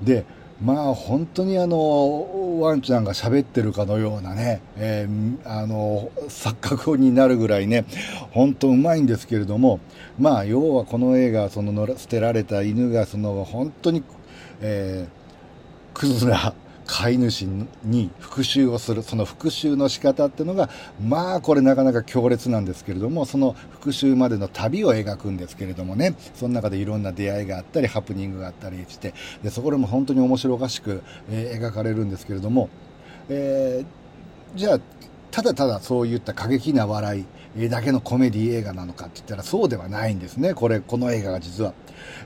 [0.02, 0.24] で
[0.60, 7.84] まあ本当にあのワンちゃんが喋ってるかのようなね、えー、あの錯覚になるぐらいね
[8.32, 9.78] 本当うまいんですけれども
[10.18, 14.02] まあ要はこの映画その捨てられた犬がその本当に、
[14.60, 16.54] えー、クズな
[16.88, 17.42] 飼い主
[17.84, 20.70] に復讐をするその復讐の仕方っていうのが
[21.00, 26.14] まあこれなかなか強烈なんですけれどもその復讐までの旅を描くんですけれどもね。
[26.34, 32.70] その中でいろんな出会いがあったりハプニングがあったりしてでそこでも本当に面白おかしく、えー、描かれるんですけれども、
[33.28, 34.80] えー、じゃあ
[35.30, 40.54] ただただそういった過激な笑いだけのコメディ映画なのかって言ったらそうではないんですね。
[40.54, 41.74] これこの映画が実は、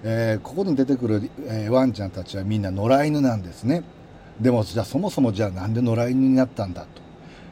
[0.04, 3.82] えー、ここに出てくる、えー、ワンちゃんたちはみんな野良犬なんですね。
[4.42, 7.02] でもじゃあそもそもじゃあなんで野良犬になったんだと。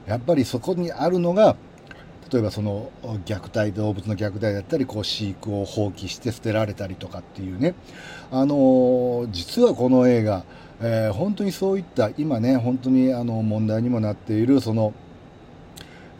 [0.07, 1.57] やっぱりそこにあるのが
[2.33, 2.90] 例えばその
[3.26, 7.74] 虐待動物の虐待だったりこう飼育を放棄して捨てられたりとかっていうね。
[8.33, 10.44] あの実はこの映画、
[10.81, 14.92] えー、本当にそういった今ね本当にあの問題にもなっているその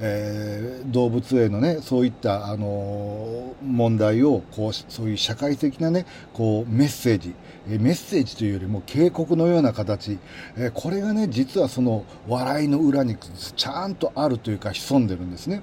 [0.03, 7.35] えー、動物へのねそういったあの問題をこうそういう社会的なねこうメッセージ。
[7.79, 10.19] メッセージというよりも警告のような形、
[10.57, 15.63] え、これがね実はその笑いの裏にちゃんとあるというか潜んでるんですね。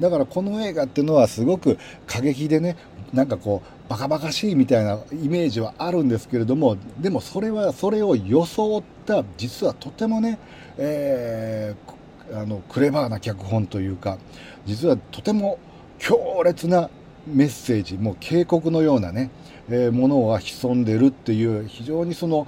[0.00, 2.76] だからこの映画っていうのはすごく過激でね
[3.12, 10.38] なんかこうバカバカしいみたいなイメージはあるんですけれどもでもそれはそれを装った実はとてもね、
[10.78, 11.96] えー
[12.32, 14.18] あのクレバーな脚本というか
[14.64, 15.58] 実はとても
[15.98, 16.90] 強烈な
[17.26, 19.30] メッセージもう警告のようなね、
[19.70, 22.46] え、ものが潜んでるっていう非常にその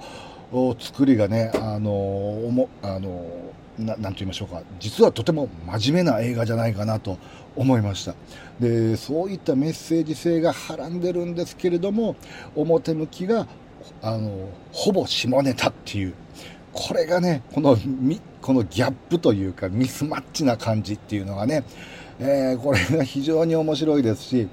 [0.79, 3.25] 作りがねあのおもあの
[3.77, 4.61] ななんと言いましょうか。
[4.79, 7.17] 実はとても真面目な映画じゃないかなと
[7.55, 8.15] 思いました。
[8.59, 12.15] でそういったメッセージ性がはらんでるんですけれども
[12.55, 13.47] 表向きが
[14.01, 16.13] あのほぼ下ネタっていう。
[16.71, 17.77] これがねこの
[18.41, 21.63] このギャップというかミスマッチな感じっていうのがね、
[22.19, 24.47] えー、これが非常に面白いですし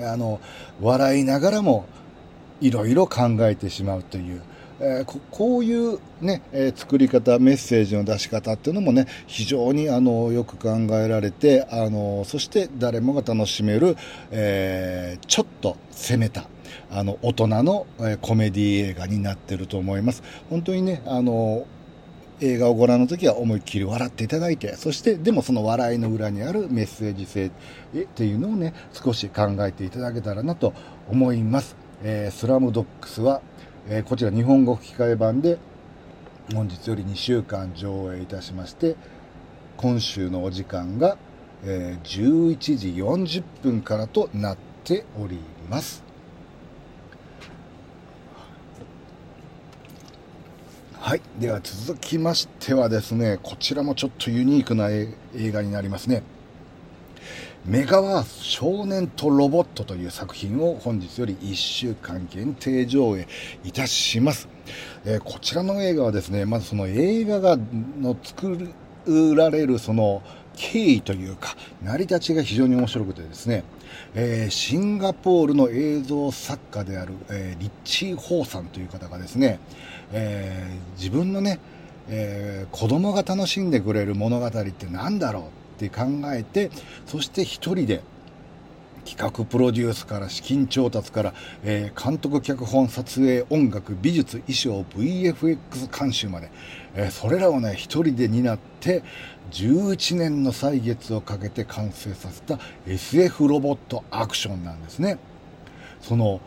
[0.00, 0.40] あの
[0.80, 1.84] 笑いながらも
[2.60, 4.42] いろいろ考えてしまうという。
[4.84, 13.96] えー、こういうね、えー、作り方、メッセージの出し方っていうのもね、非常にあのよく考えられて、あのそして誰もが楽しめる、
[14.32, 16.48] えー、ちょっと攻めた、
[16.90, 20.24] あの大人の、えコメディ映画になってると思います。
[20.50, 21.64] 本当にね、あの
[22.42, 27.50] 映画をご覧の時は思いっきり笑っていただいて、そしてでもその笑いの裏にあるメッセージ性っ
[28.06, 30.74] ていうのをね、少し考えていただけたらなと
[31.08, 31.76] 思います。
[32.02, 33.42] えー、スラムドッグスは、
[33.88, 35.58] えー、こちら日本語吹き替え版で
[36.52, 38.96] 本日より2週間上映いたしまして、
[39.76, 41.16] 今週のお時間が、
[41.64, 45.38] えー、11時40分からとなっており
[45.70, 46.11] ます。
[51.04, 51.20] はい。
[51.40, 56.22] では続きましてはですね、こちらもちょっとユニークな映画になりますね。
[57.66, 63.26] メガワース少年とロボットという作品を本日より1週間限定上映
[63.64, 64.48] いたします。
[65.04, 67.58] えー、こちらの映画はですね、まずその映画が
[68.00, 68.72] の作
[69.34, 70.22] られるその
[70.54, 73.64] 経緯というか、成り立ちが非常に面白くてですね、
[74.14, 79.58] えー、シンガポールの映像作家である、えー、リッチー・ホーさんという方がですね、
[80.12, 81.58] えー、自分のね、
[82.08, 85.42] えー、子供が楽しんでくれる物語って何だろう
[85.76, 86.70] って考えて、
[87.06, 88.02] そして一人で
[89.04, 96.50] 企画プロデュースから資金調達から、えー、監督脚本撮影音楽美術衣装 VFX 監修まで、
[96.94, 99.02] えー、それらをね一人で担って
[99.50, 105.18] 11年の歳月をかけて完成させた SF ロボットアクションなんですね。
[106.00, 106.40] その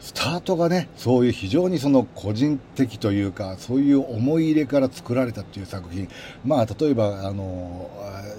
[0.00, 6.08] スタートがねそういう非常にその個人的というかそういう思い入れから作られたっていう作品。
[6.44, 7.90] まあ例えばあの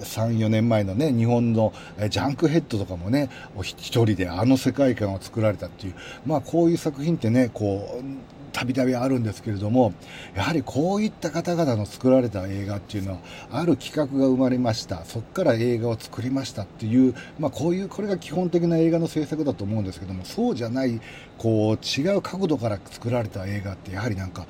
[0.02, 1.72] 34年前のね日本の
[2.08, 3.28] ジャンクヘッドとかもね
[3.62, 5.94] 一人であの世界観を作られたっていう。
[6.26, 9.92] まあこういう作品ってねこうたびたびあるんですけれども
[10.34, 13.18] やはりこういった方々の作られた映画っていうのは
[13.50, 21.00] ある企画が生まれましたそこから映画を作りましたっていう、まあ、こういうこれが基本的な映画の制作だと思うんですけどもそうじゃない
[21.36, 24.46] こう違う角度から作られた映画ってやはりなんか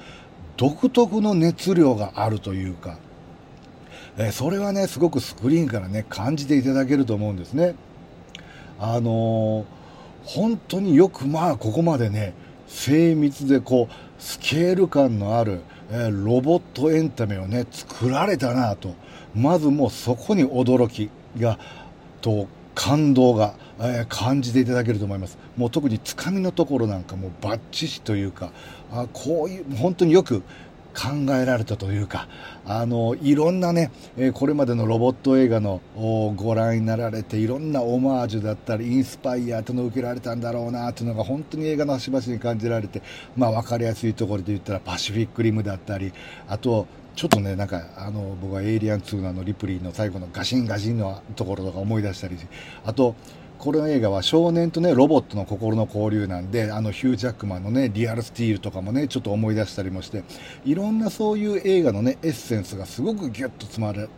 [0.56, 2.98] 独特の熱量があるというか、
[4.18, 7.76] えそれはねすごくスクリーンからね感じていただけると思うんですね。
[8.80, 9.64] あのー、
[10.24, 12.34] 本当によくまあここまでね
[12.68, 18.94] 精密でこうスケール感のある、えー、ロボットエンタメをね作られたなと。
[19.34, 21.58] まずもうそこに驚きが
[22.20, 25.38] と感動が、えー、感じていただけると思います。
[25.56, 28.52] もう特につかみのところなんかもバッチシというか
[28.92, 30.42] あこういう本当によく
[30.98, 32.26] 考えられたというか、
[32.66, 33.92] あの、いろんなね、
[34.34, 43.00] これまでのロボット映画のご覧になられて、いろんなオマージュだったり、インスパイアとの受けられたんだろうなというのが本当に映画の端々に感じられて、
[43.36, 46.12] まあ分かりやすいところで言ったらパシフィックリムだったり、
[46.48, 52.36] あと、ちょっとね、なんか、あの、僕はエイリアン2ののリプリーの最後のガシンガシンのところとか思い出したり、
[52.84, 53.16] あと、
[53.58, 60.22] この映画は少年とね、ロボットの心の交流なんで、あのヒュージャックマンのね、リアルスティールとかもね、ちょっと思い出したりもして、
[60.64, 64.08] いろんなそういう映画のね、エッセンスがすごくギュッと詰まれ、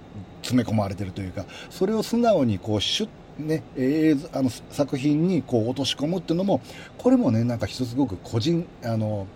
[0.43, 6.61] 詰め込まれてるというか、それを素直にこう、シュッね、えー、あの作品にこう落とし込むっていうのも、
[6.99, 9.27] これもね、なんか一つすごく個人、あの、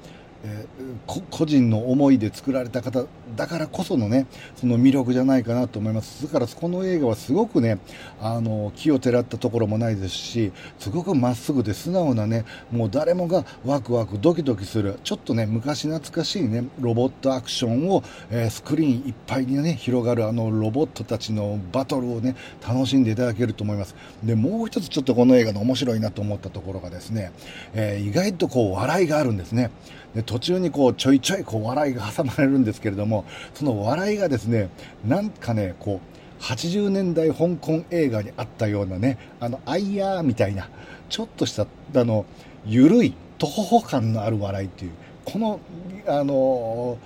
[0.44, 4.26] えー、個人の思いで作られた方だからこそのね
[4.56, 6.22] その魅力じゃないかなと思います。
[6.24, 7.78] だからこの映画はすごくね
[8.20, 23.94] あの木をてらったところもないですしすごくまっすぐで素直なねもう誰もがワクワクドキドキするちょっとね昔懐かしいねロボットアクションを、えー、スクリーンいっぱいにね広がるあのロボットたちのバトルをね楽しんでいただけると思います。
[24.22, 27.32] でもう一つちょっとこの映画の面白いなと思ったところがですね、
[27.72, 29.70] えー、意外とこう笑いがあるんですね。
[30.14, 33.24] で途中にこうちょいちょいこう笑いが挟まれるんですけれども
[33.54, 34.70] その笑いがですね
[35.04, 36.00] なんかねこ
[36.40, 40.68] う80年代香港映画にあったようなねあのアイヤーみたいな
[41.08, 41.66] ちょっとした
[42.00, 42.26] あの
[42.66, 44.92] 緩い徒歩感のある笑いっていう
[45.24, 45.60] この
[46.06, 46.98] あの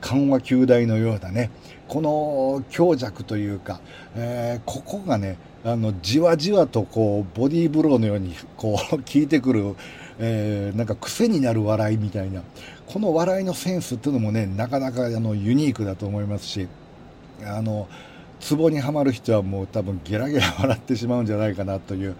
[0.00, 1.50] 緩和球大のようなね
[1.88, 3.80] この強弱というか、
[4.16, 9.76] えー、ここがねあのじわじわとこうボディーブローのようにこう 効いてくる
[10.18, 12.42] えー、なんか癖になる笑いみたいな。
[12.86, 16.68] この笑いのセンスっていうのもねなかなかあのユニークだと思いますし
[17.44, 17.88] あの
[18.40, 22.14] ツボにはまる人はもう多分ゲラゲラ笑ってしまうんじゃないかなという、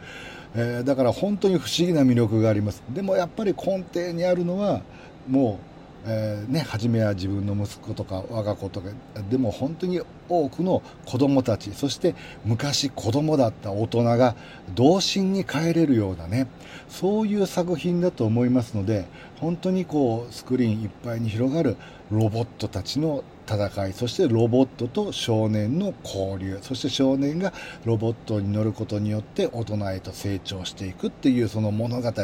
[0.55, 2.83] えー、だから本当に不思議な魅力があります。
[2.89, 4.81] でもやっぱり根底にあるのは
[5.29, 5.74] もう
[6.07, 8.91] えー、ね、初めは自分の息子とか我が子とか
[9.31, 12.15] でも本当に多くの子供たちそして
[12.45, 14.37] 昔子供だった大人が
[14.75, 16.47] 童心に帰れるようなね
[16.89, 19.07] そういう作品だと思いますので
[19.41, 21.77] 本当にこうスクリーンいっぱいに広がる
[22.11, 27.53] ロボットたちの戦いそしてロボットと少年の交流そして少年が
[27.85, 32.15] ロボットに乗ることによって大人へと成長していくっていうその物語。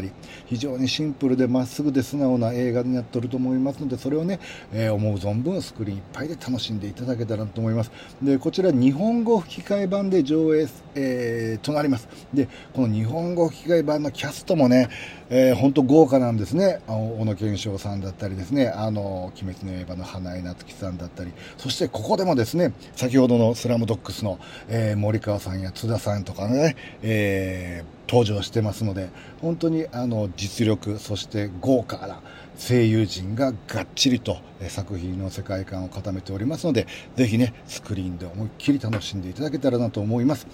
[0.46, 4.38] 非常にシンプルでまっすぐで素直な映画になっておると思いますのでそれをね、
[4.72, 7.90] えー、思う存分スクリーンいっぱいで楽しんでいただけたらと思います。
[8.22, 12.08] でこちら日本語吹き替え版で上映、えー、となります。
[12.32, 14.88] でこの日本語吹き替え版のキャストもね
[15.32, 16.80] えー、本当豪華なんですね。
[16.88, 24.38] 小野賢章さんだったりですね、あの、鬼滅の刃の花江夏樹さんだったり、たりそしてここでもですね、先ほどのスラムドッグスの、
[24.68, 32.20] えー、森川さんや津田さんとかね、えー、登場してますので、本当にあの、実力、そして豪華な
[32.58, 34.38] 声優陣ががっちりと
[34.68, 36.86] 作品の世界観を固めておりますので、
[37.16, 40.46] ぜひね、スクリーンで思いっきり楽しんでいただけたらなと思います。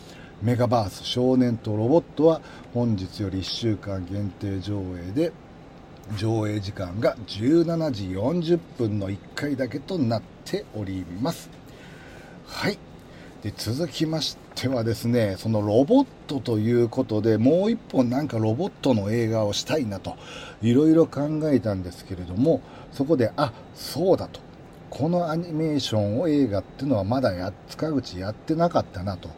[0.43, 2.43] メガバース少年とロボットは
[2.75, 5.33] 本日より1週間限定上映で
[6.17, 11.51] 上映時間が17時40分の1回だけとなっております。
[12.47, 12.79] はい。
[13.43, 20.17] で続きましてはですねそのロボットということでもう一本なんかロボットの映画をしたいなと
[20.63, 22.61] いろいろ考えたんですけれども
[22.93, 24.41] そこであそうだと。
[24.89, 29.29] このアニメーションを映画っていうのはまだや塚口やってなかったなと。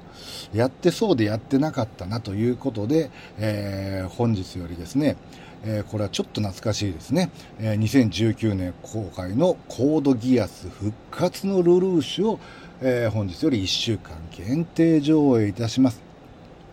[0.53, 5.17] やってそうでやってなかったなということで、えー、本日よりですね
[5.65, 12.41] えー、これはちょっと懐かしいですね、えー、2019年公開のコードギアス復活のルルーシュを、
[12.81, 16.01] えー、本日より1週間限定上映いたします。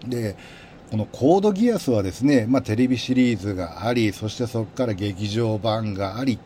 [0.08, 0.36] で、
[0.92, 6.38] このコードギアスはですね、まあ、テレビシリーズがあり、そしてそこから劇場版があり、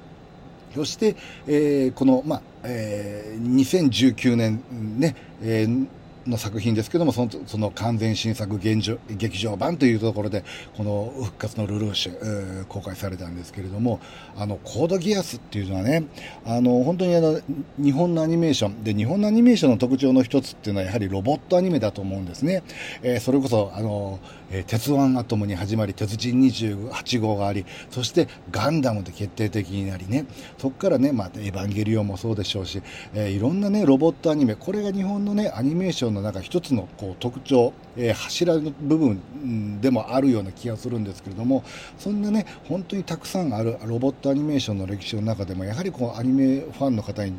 [0.74, 1.16] そして、
[1.48, 4.64] えー、この、まあえー、2019年
[5.00, 5.88] ね、えー、
[6.30, 10.44] の作品ですけどもそのその完全新作現状劇場版というところで
[10.78, 14.00] この復活のルルーシュ、えー、公開されたんですけれども
[14.38, 16.06] あのコードギアスっていうのはね
[16.46, 17.40] あの本当にあの
[17.78, 22.64] 日本のアニメーションで日本のアニメーションの特徴の一つっていうのはやはりロボットアニメだと思うんですね、
[23.02, 24.20] えー、それこそあの、
[24.52, 30.26] えー、鉄腕アトムに始まり鉄人28号がありそしてガンダムで決定的になりね
[30.58, 32.82] そこからね、まあ、エヴァンゲリオンもそうでしょうし、
[33.14, 41.64] えー、いろんなねロボットアニメこれが日本のねアニメーションの中一つのこう特徴、えー、柱の部分でもあるような気がするんですけれども
[41.97, 47.34] そんなね本当にたくさんあるロボットアニメーションの歴史の中でもやはりこうアニメファンの方に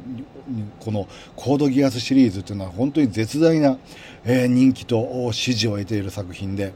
[0.78, 3.78] このコードギアスシリーズというのは本当に絶大な、
[4.24, 6.72] えー、人気と支持を得ている作品で。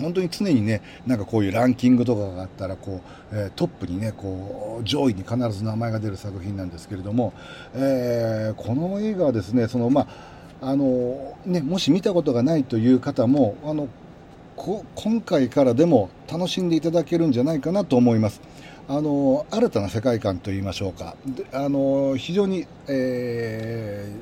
[0.00, 3.00] 本当に常にね、なんかこういうランキングとかがあったら、こ
[3.32, 7.32] う、えー、トップにね、こう、上位に必ず名前が出る作品なんですけれども、
[7.74, 13.88] えー、この映画はですね、その、まあ、あのね、もし見たことがないという方もあの
[14.56, 18.42] こ今回からでも楽しんでいただけるんじゃないかなと思います。
[18.86, 21.16] あの新たな世界観といいましょうか、
[21.52, 24.12] あの非常に、え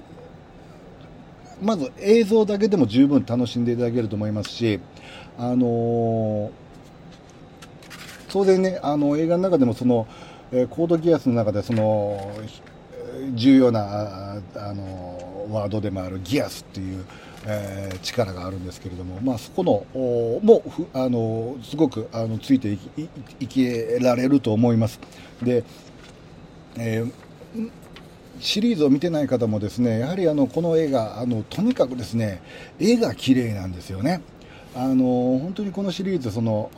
[1.60, 4.78] ー、まず映像だけでも十分楽しんでいただけると思いますし、
[5.38, 6.50] あの
[8.28, 10.06] 当然ね、あの映画の中でもその、
[10.52, 12.30] えー、コードギアスの中でその
[13.34, 17.04] 重要なあのワードでもあるギアスっていう、
[17.46, 19.86] えー、力があるんですけれども、まあ、そこの
[20.42, 20.62] も
[20.92, 23.08] あのすごくあのついていき
[23.40, 25.00] いけられると思います。
[25.42, 25.64] で、
[26.76, 27.12] えー
[28.40, 32.40] シリーズを見てない方もですねやはりあのこの映画あのとにかくですね
[32.78, 34.20] 絵が綺麗なんですよね。
[34.74, 36.70] あの本当にこのシリーズその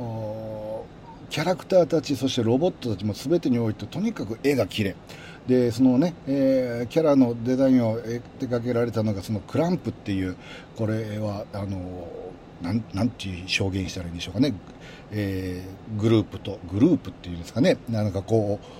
[1.28, 4.96] キャラクターたちそしてロボットたちも全てにおいてとにかく絵が綺麗。
[5.46, 10.36] でそのね、えー、キャラのデザインを手掛けられたのがそのクランプっていう
[10.76, 12.08] これはあの
[12.62, 13.28] なんなんて
[13.58, 14.54] 表現したらいいんでしょうかね、
[15.10, 17.78] えー、グループとグループっていうんですかね。
[17.88, 18.70] なんかこう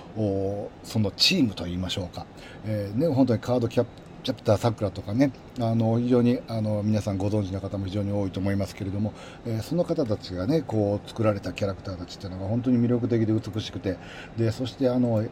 [0.83, 2.25] そのチームと言いましょうか、
[2.65, 3.89] えー、ね、本当にカードキャプ
[4.23, 9.13] チャプターさくらとかねあの非常にあの皆さんご存知の方も非常に多いと思いますけれども、
[9.45, 13.97] えー、その方たちがねこう作られたキャラクターたちっていうのが本当に魅力的で美しくて
[14.37, 15.23] でそしてあの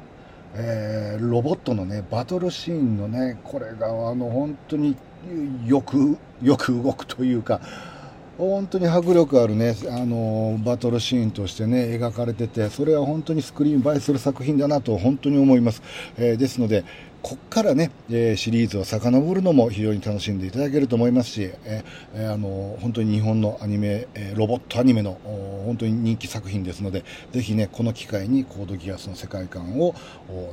[0.56, 4.96] えー、ロボットのねバトルシーンのねこれがあの本当に
[5.66, 7.62] よくよく動くというか
[8.40, 15.84] 本当に迫力あるねあのバトルシーンとしてね描かれててそれは本当にスクリーン映えする作品だなと本当に思います、
[16.18, 16.86] えー、ですので
[17.22, 25.20] こっからね、えー、シリーズを遡るのも非常に楽しんでいただけると思いますし、えー、あの本当に日本のアニメ、えロボットアニメの
[25.65, 29.93] 本当に人気作品ですのでぜひねこの機会にコードギアスの世界観を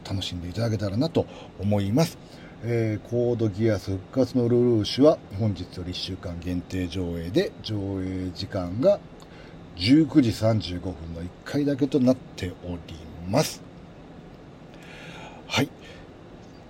[0.09, 1.27] 楽しんでいただけたらなと
[1.61, 2.19] 思います。
[2.65, 8.99] えー、コードギアス復活のルルーシュは本日より1週間限定上映で上映時間が
[9.77, 12.79] 19時35分の1回だけとなっており
[13.29, 13.63] ます。
[15.47, 15.69] はい。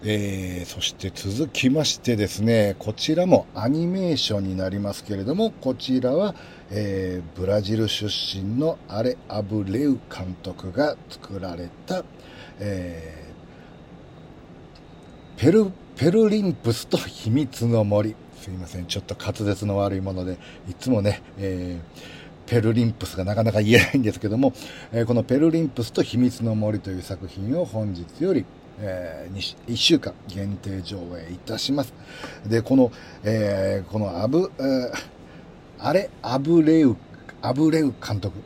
[0.04, 6.34] えー、そして続きましてですね、こちらもアニメーションになりますけれども、こちらは、
[6.70, 12.04] えー、ブラジル出身のアレ・アブレウ監督が作られた、
[12.60, 18.14] えー、ペル、ペルリンプスと秘密の森。
[18.40, 20.36] すいません、ちょっと滑舌の悪いもので、
[20.68, 21.80] いつもね、え、
[22.44, 24.52] ペルリンプスがなかなか言えないんですけども、
[24.92, 28.44] え、このペルリンプスと秘密の森という作品を本日より
[28.80, 31.92] えー、1週間限定上映いたします。
[32.46, 32.92] で、この、
[33.24, 34.90] えー、このアブ、えー、
[35.78, 36.96] あれ、アブレウ、
[37.42, 38.38] アブレウ監督。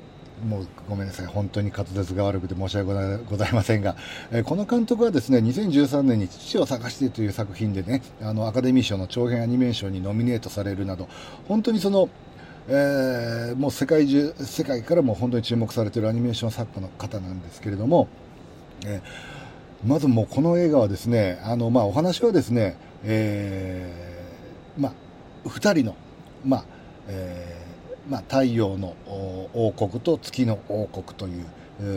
[0.46, 1.26] もうごめんなさい。
[1.26, 3.96] 本当に滑舌が悪くて申し訳ございませんが、
[4.30, 11.08] えー、この監督はですね、2013年に父を探してという作品でね、あの、アカデミー賞の長編アニメーションにノミネートされるなど、
[11.46, 12.08] 本当にその、
[12.68, 18.08] えー、もう世界中、世界からも本当に注目されているアニメーション作家の方なんですけれども、
[18.86, 19.29] えー
[19.84, 25.96] まずもうこの映画はですね、あの、まあ、お話はですね、えー、まあ、2人の、
[26.44, 26.64] まあ
[27.08, 27.60] えー
[28.10, 28.96] まあ、太陽の
[29.54, 31.40] 王国と月の王国とい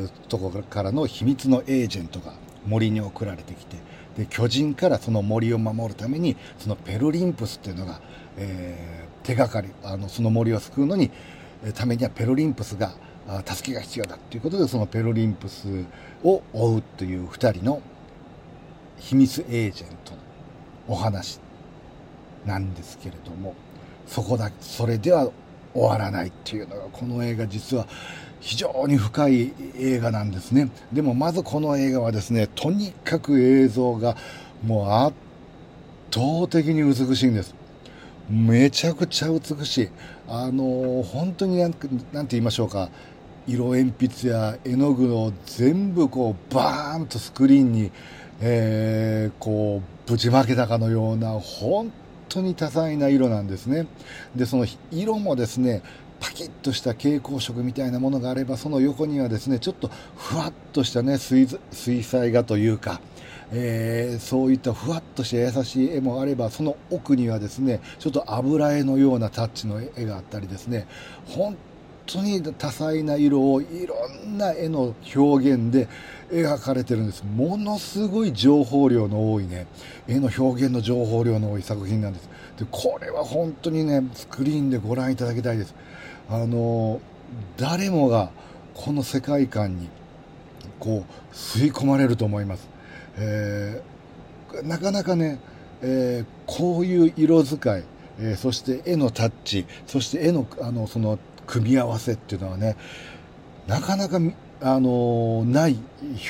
[0.06, 2.34] うところからの秘密のエージェントが
[2.66, 3.78] 森に送られてきて
[4.18, 8.00] で巨人からその森を守るためにそのペルリンプスっていうのが、
[8.38, 11.12] えー、手がかりあのその森を救うのに
[11.74, 12.94] ためにはペルリンプスが
[13.46, 15.86] 助けが必要だということでそのペルリンプス
[16.24, 17.82] を追うという2人の
[18.98, 20.18] 秘密エージェントの
[20.88, 21.40] お話
[22.46, 23.56] なんですけれども
[24.08, 25.30] そこだそれでは
[25.74, 27.88] 終わらないっていうのがこの映画実は
[28.40, 30.70] 非常に深い映画なんですね。
[30.92, 34.18] でもまずこの映画はですねとにかく映像が
[34.66, 35.16] もう圧
[36.12, 37.56] 倒的に美しいんです。
[38.30, 39.90] めちゃくちゃ美しい。
[40.28, 42.90] あの本当になんて言いましょうか。
[43.48, 47.92] 色鉛筆や絵の具を全部こうバーンとスクリーンに、
[48.42, 51.92] えー、こうぶちまけたかのような本
[52.30, 53.88] 当に多彩な色なんですね。
[54.36, 55.82] でその色もですね
[56.24, 61.60] パキッとした蛍光色みたいなものがあればその横にはですねちょっとふわっとしたね水
[62.02, 63.02] 彩画というか、
[63.52, 70.88] えー、そういったふわっとした優しい絵もあればその奥にはですねちょっと油絵のようなタッチの絵があったりですね
[71.26, 71.58] 本
[72.06, 73.96] 当に多彩な色をいろ
[74.28, 75.88] んな絵の表現で
[76.32, 77.24] 描かれてるんです。
[77.24, 79.68] ものすごい情報量の多いね。
[80.08, 82.30] 絵の表現の情報量の多い作品なんです。
[82.58, 85.76] でこれは本当にねスクリーンでご覧いただきたいです。
[86.30, 87.00] あの
[87.58, 88.32] 誰もが
[88.74, 89.90] この世界観に
[90.80, 92.68] こう吸い込まれると思います、
[93.18, 95.40] えー、なかなかね、
[95.82, 97.84] えー、こういう色使い、
[98.20, 102.76] えー、そして絵のタッチそして絵のあのその組み合わせっていうのはね
[103.68, 104.20] なかなか
[104.62, 105.78] あのない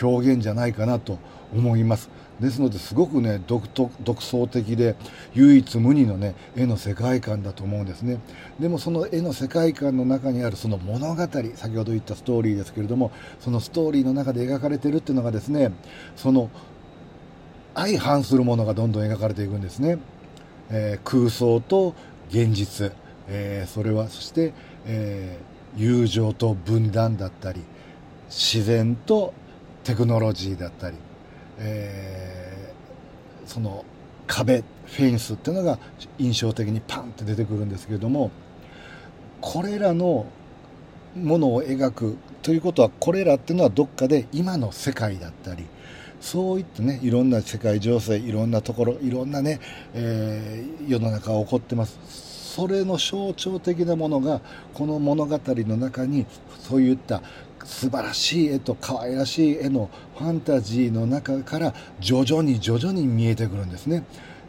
[0.01, 1.19] 表現じゃないかなと
[1.53, 2.09] 思います。
[2.39, 3.63] ですのですごくね独
[4.01, 4.95] 独創的で
[5.35, 8.19] 唯一無二のね絵の世界観だと思うんですね。
[8.59, 15.71] でもその絵の世界観の中にあるその物語先ほど言ったストーリーですけれどもそのストーリーの中で描かれてるっていうのがですね
[16.15, 16.49] その
[17.75, 19.99] 相反するものがどんどん描かれていくんですね、
[20.69, 21.95] えー、空想と
[22.29, 22.91] 現実、
[23.27, 24.53] えー、それはそして、
[24.85, 27.61] えー、友情と分断だったり
[28.29, 29.33] 自然と
[29.83, 30.97] テクノロジーだったり
[31.57, 33.85] えー、その
[34.27, 35.79] 壁フェンスっていうのが
[36.17, 38.31] 印象的にパンって出てくるんですけれども
[39.41, 40.25] これらの
[41.15, 45.65] ものを描くということはこれらっていうのはどっかで今の世界だったり
[46.19, 49.59] そういったねいろんな世界情勢いろんなところいろんなね、
[49.93, 52.32] えー、世の中が起こってます。
[52.55, 54.39] それの象徴的なものが
[54.75, 56.27] この物語の中に
[56.59, 57.23] そういった
[57.63, 64.03] 素晴らしい絵と可愛らしい絵のファンタジーの中から徐々に徐々に見えてくるんですね。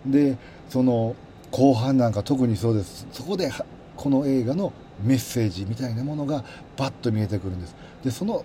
[0.05, 0.37] で
[0.69, 1.17] その
[1.51, 3.07] 後半なんか特にそうです。
[3.11, 3.51] そこで
[3.97, 6.45] この映画のメッセージみたいなものが
[6.77, 7.75] バッと見えてくるんです。
[8.05, 8.45] でその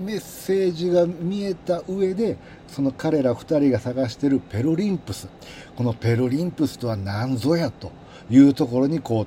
[0.00, 5.28] メッセージが見えた上でその彼ら2人が探してるペロリンプス。
[5.76, 7.92] このペロリンプスとは何ぞやと。
[8.30, 9.26] いうところにこう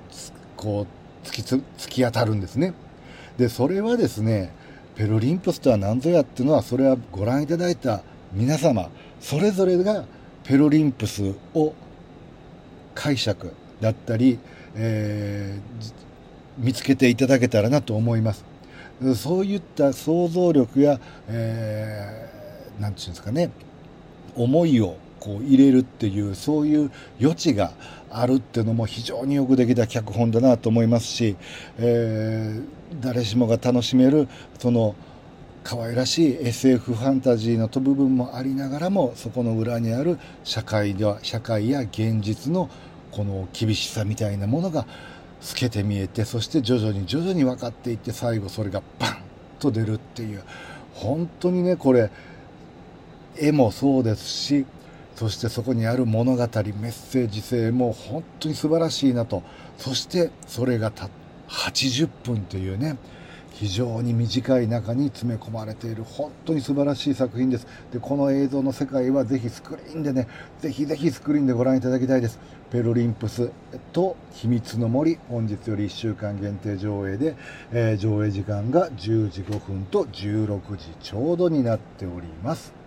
[0.55, 0.87] こ
[1.23, 2.73] う突きつ突き当たるんですね。
[3.37, 4.53] でそれはですね
[4.95, 8.01] ペロリンプスとは何ぞやっていうのはそれはご覧いただいた
[8.31, 8.89] 皆様
[9.19, 10.05] それぞれが
[10.43, 11.73] ペロリンプスを
[12.93, 14.39] 解釈だったり、
[14.75, 15.93] えー、
[16.57, 18.45] 見つけていただけたらなと思います。
[19.15, 23.51] そういった想像力や、えー、なんていうんですかね
[24.35, 27.71] 思いをこう入れるっていうそういう余地が
[28.13, 31.35] あるっていうのも非常によくできた脚本だなと思いますし、
[31.77, 34.27] えー、誰しもが楽しめる
[34.59, 34.95] その
[35.63, 42.69] 可愛らしい SF ファンタジーの部分もありながらもそこの裏にある社会では社会や現実の
[43.11, 44.85] この厳しさみたいなものが
[45.39, 49.17] 透けて見えてそして徐々に徐々に分かっていって最後それがバン
[49.59, 50.43] と出るっていう。
[50.93, 52.11] 本当にねこれ
[53.37, 54.65] 絵もそうですし
[55.23, 59.41] そしてそこにある物語メッセージ性も本当に素晴らしいなと。
[59.77, 61.09] そしてそれがた
[61.47, 62.97] 80分というね
[63.53, 67.67] 非常に短い中に詰め込まれている本当に素晴らしい作品です。
[67.93, 70.27] でこの映像の世界はぜひスクリーンでね
[70.59, 72.37] ぜひぜひスクリーンでご覧いただきたいです。
[72.69, 73.49] ペロリンプス
[73.93, 77.37] と秘密の森本日より1週間限定上映で、
[77.71, 82.82] えー、上映時間が10時5分と16時ちょうどになっております。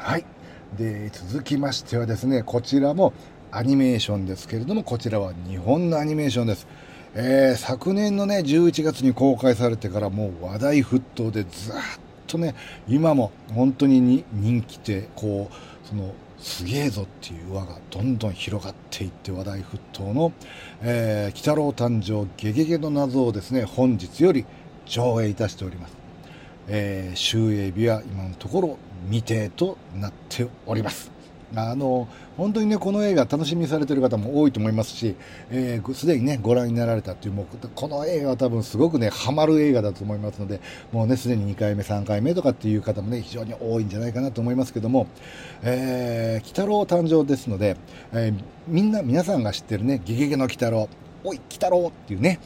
[0.00, 0.24] はい。
[0.78, 3.12] で続きましてはですねこちらも
[3.50, 6.66] アニメーションですけれどもこちらは日本のアニメーションです、
[7.14, 11.74] えー、昨年のね11月に公開されてからもう話題沸騰でずっ
[12.26, 12.54] とね
[12.88, 20.32] 今も本当にに人気でこうそのすげえぞっていう輪がどんどん広がっていって話題沸騰の
[20.80, 24.46] 「えー、鬼太郎誕生ゲゲゲの謎」をですね本日より
[24.86, 25.96] 上映いたしております、
[26.68, 31.20] えー、終映日は今のところ未定となっております。
[31.54, 35.16] あの本当にねこの映画楽しみにされてる方も多いと思いますし
[35.94, 40.60] すで、にねご覧になられたっていうもうこの映画は多分すごくねハマる映画だと思いますので
[40.92, 45.08] もうねすでに2回目3回目とかっていう方もね非常に多いんじゃないかなと思いますけども
[45.62, 47.76] 「えー、鬼太郎誕生」ですので、
[48.12, 48.34] えー、
[48.68, 50.88] みんな皆さんが知ってるね「ゲゲゲの鬼太郎」
[51.24, 52.38] 「おい鬼太郎」っていうね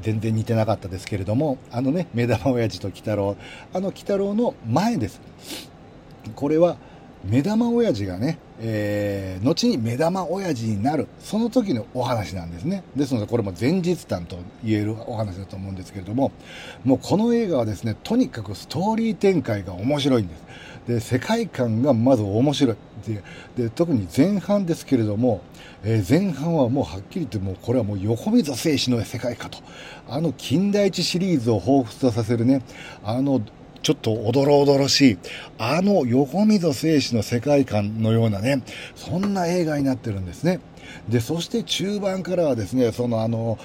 [0.00, 3.36] 全然似てなかったですけれどもあのね目玉親父と鬼太郎
[3.72, 5.20] あの鬼太郎の前です。
[6.34, 6.76] これは
[7.24, 12.84] 目玉親父がね、えー、後に目玉親父になる、その時のお話なんですね。
[12.94, 16.32] ですので、これも前日談と言えるお話だと思うんですけれども、
[16.84, 20.44] もうこの映画はですね、とにかくストーリー展開が面白いんです。
[20.86, 22.76] で、世界観がまず面白い。
[23.06, 23.22] で、
[23.56, 25.40] で特に前半ですけれども、
[25.82, 29.58] えー、前半はもうはっきり言ってもうこれはもう横溝静止の世界かと。
[30.08, 32.60] あの近代一シリーズを彷彿とさせるね、
[33.02, 33.40] あの
[33.84, 35.18] ちょっとおどろおどろしい、
[35.58, 38.62] あの横溝静止の世界観のようなね、
[38.96, 40.60] そんな映画になってるんですね。
[41.08, 43.58] で、そして中盤からはですね、そのあの、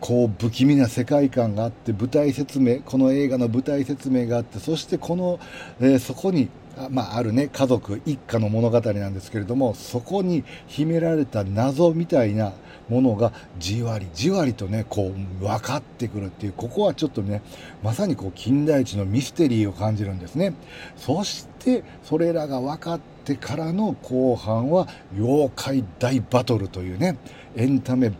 [0.00, 5.40] こう不気味な世界観があって舞台説明この映画の舞台説明があってそしてこの、
[5.80, 12.52] えー、そこにあ,、まあ、あるね家族一家の物語なんですけれどもそこに秘められた謎みたいな
[12.92, 17.42] ものがじわりじわりとねこう分かってくるっていうここはちょっとね
[17.82, 20.54] まさにこう金田一のミステリーを感じるんですね。
[20.96, 27.16] そしてそれらが分かってからの後半は妖怪大バトルというね
[27.56, 28.12] エンタメ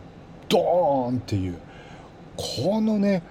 [0.49, 1.57] ドーンっていう
[2.35, 3.21] このね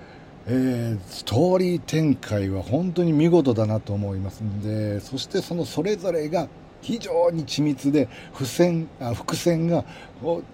[0.44, 6.48] えー、ストーリー展開は本当に見事だなと思いますんでそしてそのそれぞれが
[6.82, 9.84] 非常に緻密で伏線あ伏線が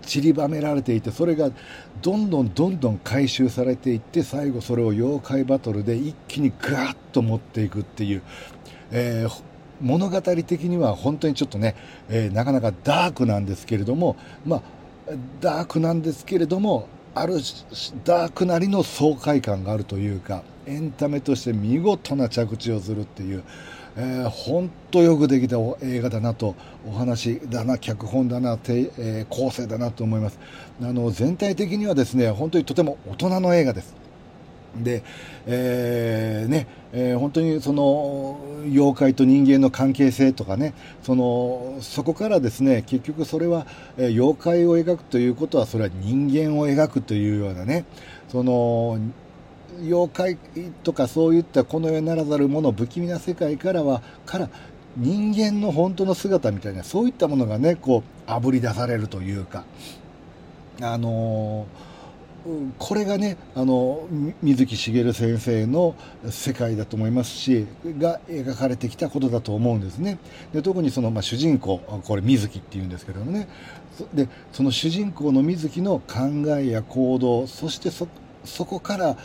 [0.02, 1.50] 散りばめられていてそれが
[2.02, 8.22] どんどんどんどん回収されていって最後それを妖怪バトルで一気にガーッと持っていくっていう、
[8.92, 9.42] えー、
[9.80, 11.74] 物語的には本当にちょっとね、
[12.08, 14.62] えー、なかなかダークなんですけれどもまあ
[15.40, 17.34] ダークなんですけれどもある
[18.04, 23.42] ダークなりの爽快感があるというかエンタメとして見事な着地をするっていう、
[24.00, 26.54] えー、本当よくできた映画だなと
[26.86, 30.38] お話だな脚本だな、えー、構成だなと思います。
[30.80, 33.96] あの全体的にはですね本当にとても大人の映画です。
[34.76, 35.02] で、
[35.46, 47.84] えー、ね、えー、本当にその妖怪と人間の関係性とかねそのそこからですね結局それは、えー、妖怪を描くということはそれは人間を描くというようなね
[48.28, 48.98] その
[49.82, 50.36] 妖怪
[50.82, 54.48] とかそういったこの世ならざるもの不気味な世界からはから
[54.96, 59.64] 人間の本当の姿みたいなそういったものがねこうあぶり出されるというか
[60.80, 61.88] あのー
[62.78, 64.06] これがねあの
[64.42, 65.94] 水木しげる先生の
[66.30, 67.66] 世界だと思いますし
[67.98, 70.18] が描かれてきたことだと思うんですね。
[70.52, 73.48] で特にその、まあ、主人公これ水木っていうんですけどもね。
[74.14, 79.16] でその主人公の水木の考えや行動そしてそこから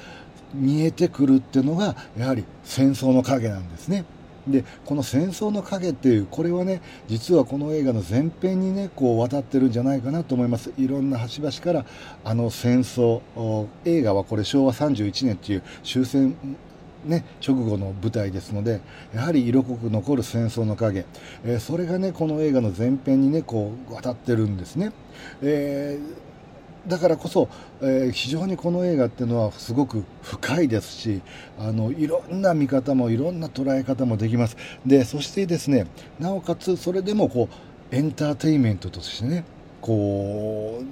[0.54, 4.06] 見えてくるっていうのがやはり戦争の影なんですね。
[4.47, 10.74] でこの「戦争の影」っていうこれはね実はこの映画の前編にねこう渡ってるんじゃないかなと思います。
[10.78, 11.86] いろんな端々から
[12.24, 13.22] あの戦争
[13.86, 16.36] 映画はこれ昭和31年っていう終戦
[17.06, 18.80] ね、直後の舞台ですので
[19.14, 21.06] やはり色濃く残る戦争の影、
[21.43, 24.93] えー、それがねこの映画の前編にねこう渡ってるんですね、
[25.41, 25.99] え
[26.88, 27.47] だからこそ、
[27.81, 31.21] えー、非常にこの映画っていうのはすごく深いですし
[31.59, 34.57] あのいろんな見方もいろんな捉え方もできます。
[34.86, 35.88] でそしてですね
[36.19, 37.47] なおかつそれでもこ
[37.91, 39.45] うエンターテインメントとしてね
[39.79, 40.86] こう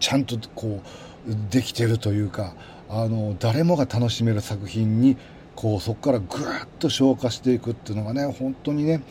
[0.00, 0.80] ちゃんとこ
[1.28, 2.54] うできてるというか
[2.88, 5.16] あの誰もが楽しめる作品に
[5.60, 6.28] こうそこからぐっ
[6.78, 9.02] と消化していくっていうのがね本当にね、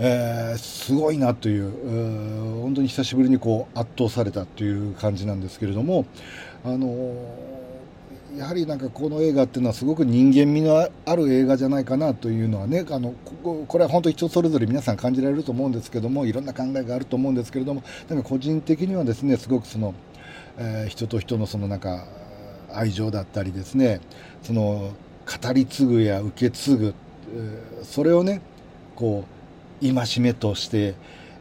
[0.00, 6.04] えー、すごいなという本当に久しぶりにこう圧倒されたという感じなんですけれども
[6.64, 19.94] あのー、やはりなんかこの映画っていうのはすごく人間味のある映画じゃないかなというのはねあのこれは本当人それぞれ皆さん感じられると思うんですけどもいろんな考えがあると思うんですけれどもでも個人的にはですねすごくその、
[20.58, 22.08] えー、人と人のそのなんか
[22.72, 24.00] 愛情だったりですね
[24.42, 24.90] その
[25.40, 26.94] 語り継ぐや受け継ぐ
[27.82, 28.40] それをね
[28.96, 29.24] こ
[29.80, 30.94] う戒めとして、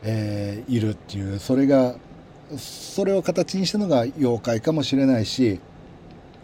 [0.03, 1.95] えー、いるっていうそれが
[2.57, 5.59] それを形にしたのが妖怪かもしれないし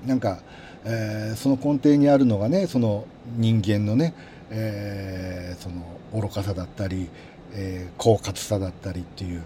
[0.05, 0.39] なんか、
[0.85, 4.13] えー、その根底にあるのがねその人間のね、
[4.49, 7.09] えー、その愚かさだったり、
[7.53, 9.43] えー、狡猾さだったりっていう。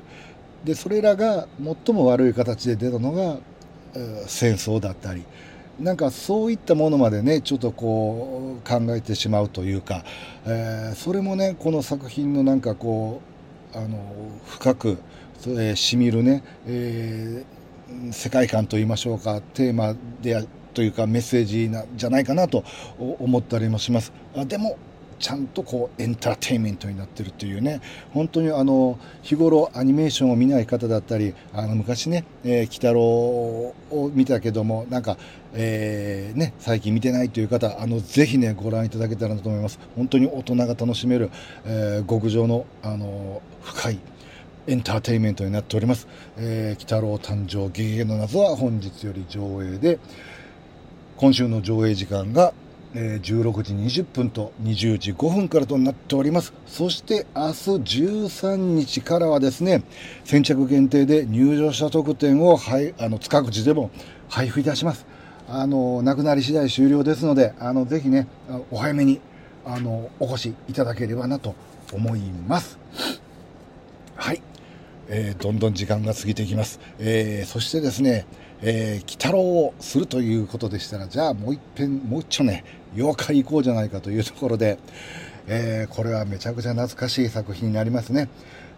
[0.63, 1.47] でそれらが
[1.85, 3.39] 最も悪い形で出たのが、
[4.27, 5.23] 戦争だったり。
[5.81, 10.03] なんかそういったものまでねちょっとこう考えてしまうというか、
[10.45, 13.21] えー、それもねこの作品のなんかこ
[13.73, 13.97] うあの
[14.45, 14.97] 深く、
[15.47, 22.63] えー、しみるね、えー、世界観といいましょうかテーマでというかメッセージなじゃないかなと
[22.97, 24.13] 思ったりもします。
[24.35, 24.77] あでも
[25.21, 27.79] ちゃんとこうエンターテインメントになってるというね
[28.13, 35.17] 本当にあの日頃アニメーションを見ない方だったりあの昔ね「えー、鬼太郎」を見たけどもなんか、
[35.53, 41.29] えー、ね、最近見てないという方あのぜひねご覧いただけたらなと思います本当に大人が楽しめる、
[41.65, 43.99] えー、極上のあの深い
[44.67, 46.07] エンターテインメントになっております。
[46.37, 49.97] えー、鬼太郎誕生ゲゲの謎は本日より上映で、
[51.17, 52.53] 今週の上映時間が
[52.93, 56.53] え16時20分と20時5分からとなっております。
[56.67, 59.83] そして明日13日からはですね、
[60.25, 63.91] 先着限定で入場者特典を、はい、あの塚口でも
[64.27, 65.05] 配布いたします。
[65.47, 68.27] あの、なくなり次第終了ですので、あの、ぜひね、
[68.71, 69.19] お早めに、
[69.65, 71.55] あの、お越しいただければなと
[71.93, 72.77] 思います。
[74.15, 74.41] はい。
[75.09, 76.79] えー、どんどん時間が過ぎていきます。
[76.99, 78.25] えー、そしてですね、
[78.61, 82.63] えー、鬼太郎をするということでしたら、じゃあもう一遍、もう一丁ね、
[82.95, 84.77] 妖怪行こうじゃないかというところで、
[85.47, 88.29] えー、これはめちゃくちゃ懐かしい作品になりますね。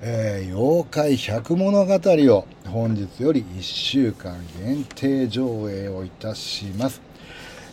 [0.01, 7.12] えー、妖怪百物語を本日より1週間限定上映をいたします。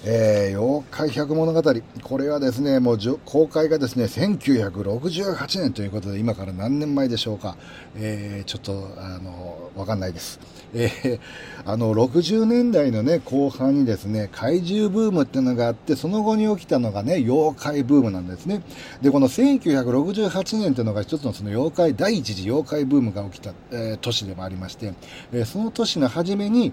[0.02, 1.62] えー、妖怪百物語。
[2.02, 7.58] これはですね、もう公開がですね、1968年ということで、今から何年前でしょうか。
[7.96, 10.40] えー、ちょっと、あの、わかんないです。
[10.72, 11.20] えー、
[11.66, 18.62] あの、60年代のね、後半にですね、怪獣ブームっていうのがあって、その後に起きたのがね、妖怪ブームなんですね。
[19.02, 24.94] で、この1968年っていうのが一つのその妖怪、第一次妖怪ブームが起きた、えー、年でもありまして、
[25.32, 26.72] えー、その年の初めに、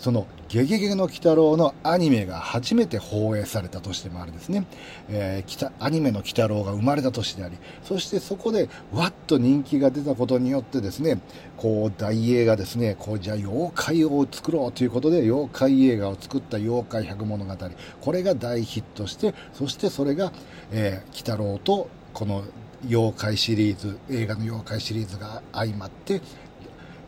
[0.00, 2.36] その「ゲゲゲの鬼太郎」のアニメが
[2.68, 4.66] 初めて放映された年でもあるんですね、
[5.08, 11.18] えー、アニメの鬼太郎が生まれた年でありそしてそこでわっと人気が出たことによってですね
[11.56, 17.56] こう大映画ですねこうじゃあ妖怪を作ろうということで妖怪映画を作った「妖怪百物語」
[18.02, 20.30] これが大ヒットしてそしてそれが、
[20.70, 22.44] えー、鬼太郎とこの
[22.86, 26.20] 妖怪シリーズ映画の妖怪シリーズが相まって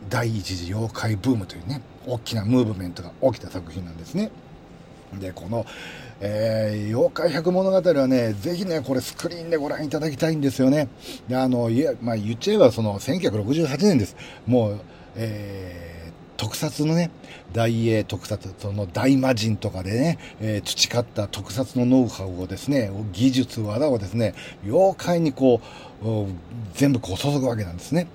[0.09, 4.31] 第一次妖怪ブームというね大きなムーブメントが起きた作品なんですね。
[5.19, 5.65] で、この、
[6.21, 10.87] えー、妖怪百物語はね、ぜひね、これスクリーンでご覧いただきたいんですよね。
[11.27, 14.15] で、あの、いや、まあ、言っちゃえばその1968年です。
[14.45, 14.79] もう、
[15.15, 17.11] えー、特撮のね、
[17.53, 24.33] 大英特撮、その大魔人とかでね、えー、培った特撮のノウハウをですね、技術、技をですね、
[24.65, 25.59] 妖怪にこ
[26.03, 26.27] う、
[26.73, 28.07] 全部こう注ぐわけなんですね。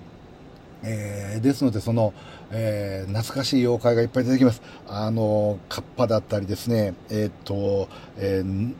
[0.82, 2.12] えー、ですので、その、
[2.50, 4.62] えー、懐かしい妖怪がいっぱい出てきます。
[4.86, 8.74] あの、カッパだったりですね、えっ、と、えー、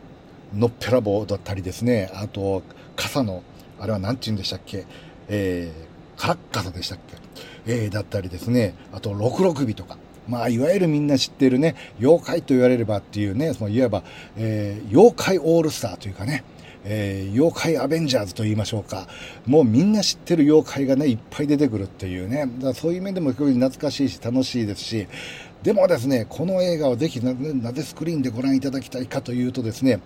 [0.53, 2.63] のっぺらぼうだったりですね、あと、
[2.95, 3.43] 傘の、
[3.79, 4.85] あれは何て言うんでしたっけ、
[5.27, 7.17] えー、カラッカサでしたっけ、
[7.65, 9.97] えー、だったりですね、あと、六六尾とか、
[10.27, 14.03] まあ、いわゆるみんな知ってるね、妖怪と言われればっていうね、そのいわば、
[14.37, 16.43] えー、妖怪オールスターというかね、
[16.85, 19.07] えー、妖怪アベンジャーズと言いましょうか。
[19.45, 22.45] もうみんな知ってる妖怪がね、いっぱい出てくるっていうね。
[22.57, 25.07] だからそういう面でも非常に懐かしいし楽しいですし、
[25.63, 27.33] でもですね、この映画をぜひな
[27.73, 29.99] ぜスクリーンでご覧いただきたいかというとですね、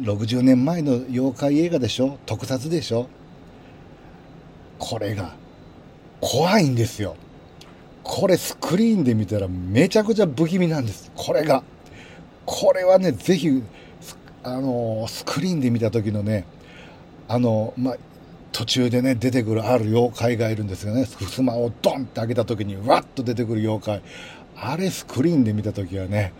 [0.00, 2.18] 60年前の妖怪映画でしょ？
[2.24, 3.08] 特撮でしょ？
[4.78, 5.34] これが
[6.20, 7.16] 怖いんですよ。
[8.04, 11.10] これスクリーンで見たらめちゃくちゃ不気味なんです。
[11.14, 11.62] これが。
[12.46, 13.62] これはね、ぜひ
[14.42, 16.44] あのスクリーンで見た時のね
[17.28, 17.96] あのまあ
[18.52, 21.04] 途中でね出てくるある妖怪がいるんですよね。
[21.04, 24.02] 襖をドンって開けた時にわっと出てくる妖怪。
[24.56, 26.32] あれスクリーンで見た時はね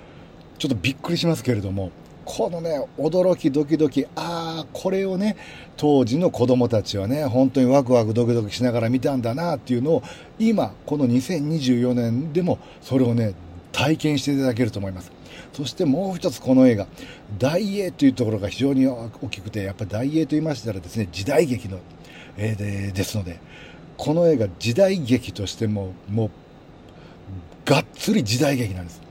[0.59, 1.93] ちょっとびっくりしますけれども
[2.25, 5.37] このね驚きドキドキああこれをね
[5.77, 10.03] 当時の子供たちはね本当にワクワクドキドキしながら見たんだなっていうのを
[10.39, 13.35] 今この2024年でもそれをね
[13.73, 15.13] 体験していただけると思います。
[15.53, 16.87] そしてもう一つこの映画
[17.39, 21.79] 大英というところが非常に大きくてやっぱり大英と言いましたらですね時代劇の、
[22.37, 23.41] えー、ですので
[23.97, 26.31] この映画時代劇としてももう
[27.65, 29.03] がっつり時代劇なんです。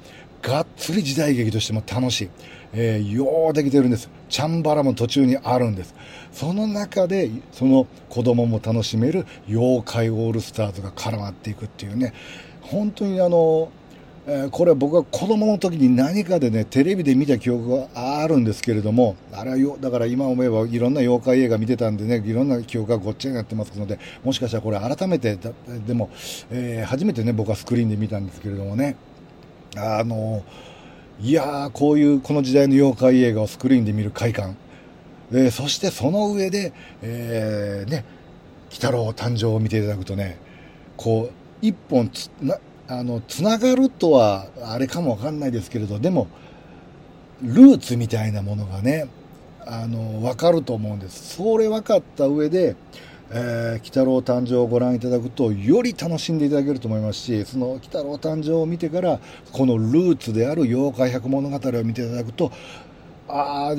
[0.41, 2.29] がっつり時代劇としても楽しい、
[2.73, 4.09] えー、ようできてるんです。
[4.29, 5.93] チャンバラも途中にあるんです。
[6.31, 12.13] その中でその子供も楽しめる妖怪オールスターズが絡まっていくっていうね
[12.61, 13.69] 本当にあの、
[14.51, 25.37] これは僕は子供の時に何かでね、テレビで見た記憶があるんですけれども、あれはよ、だから今思えばいろんな妖怪映画見てたんでね、いろんな記憶がごっちゃになってますので、もしかしたらこれ改めて、
[25.87, 26.09] でも、
[26.51, 28.97] えー、初めてね、僕はスクリーンで見たんですけれどもね、
[29.77, 30.43] あの、
[31.21, 34.57] いやー、こういうこの時代の妖怪映画をスクリーンで見る快感、
[35.31, 38.03] えー、そしてその上で、えー、ね、
[38.71, 40.37] 鬼太郎誕生を見ていただくとね、
[40.97, 42.57] こう、一本つな
[42.87, 46.27] あのつながるとはあれかもわかんないですけれどでも
[47.41, 49.09] ルーツみたいなものがね
[49.65, 51.35] あの分かると思うんです。
[51.35, 52.77] それ分かった上で
[53.29, 59.19] 「えー、鬼太郎誕生」をご覧いただくとより楽しんでいただけると思いますしその「鬼太郎誕生」を見てから
[59.51, 62.51] このルーツである妖怪百物語を見ていただくと
[63.27, 63.75] ああ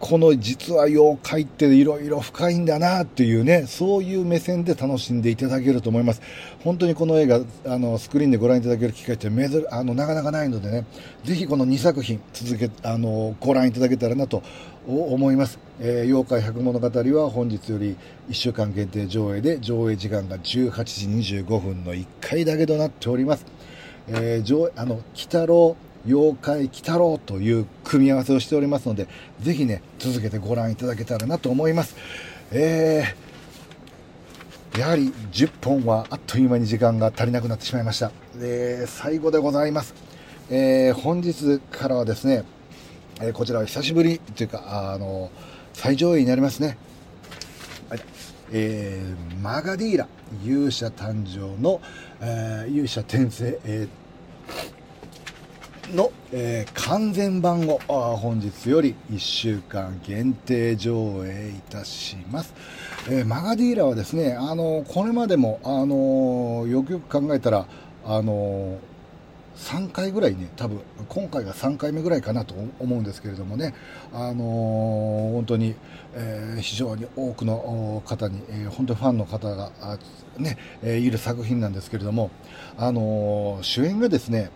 [0.00, 6.22] この実は妖怪っていろいろ深いんだなっていうね、そういう目線で楽しんでいただけると思います。
[6.64, 10.86] 本当にこの映画、あの、スクリーンでご覧いただける機会って珍、あの、なかなかないのでね、
[11.24, 14.42] ぜひこの2作品続け、あの、ご覧いただけたらなと
[14.86, 15.58] 思います。
[15.80, 17.94] えー、妖怪百物語は本日より
[18.30, 23.44] 1週間限定上映で、上映時間が18時25分の1回だけとなっております。
[24.08, 25.76] えー、上、あの、鬼太郎、
[26.06, 29.06] 妖怪鬼太郎という組み合わせをしておりますので、
[29.40, 31.96] ぜひね、続けてご覧いただけたらなと思います。
[32.52, 38.12] えー、やはり10本はあっという間に時間が足りなくなってしまいました。
[38.38, 39.94] えー、最後でございます。
[40.50, 42.44] えー、本日からはですね、
[43.20, 45.30] えこちらは久しぶりというか、あの、
[45.74, 46.78] 最上位になりますね。
[48.52, 50.08] えー、マガディーラ
[50.44, 51.80] 勇者誕生の、
[52.20, 54.79] えー、勇者転生、えー
[55.94, 57.78] の、えー、完全版を
[58.16, 62.54] 本日より1週間限定上映いたします。
[63.08, 67.66] えー、マガディーラはですね、あのこれまでも、あのよくよく考えたら、
[68.04, 68.78] あの
[69.56, 73.74] 3回ぐらいね、多分今回が3回目ぐらいかなと思うんですけれどもね、
[74.12, 74.44] あの、
[75.34, 75.74] 本当に、
[76.14, 79.70] えー、非常に多くの方に、えー、本当にファンの方が
[80.38, 82.30] ね、えいる作品なんですけれども、
[82.78, 84.50] あの主演がですね、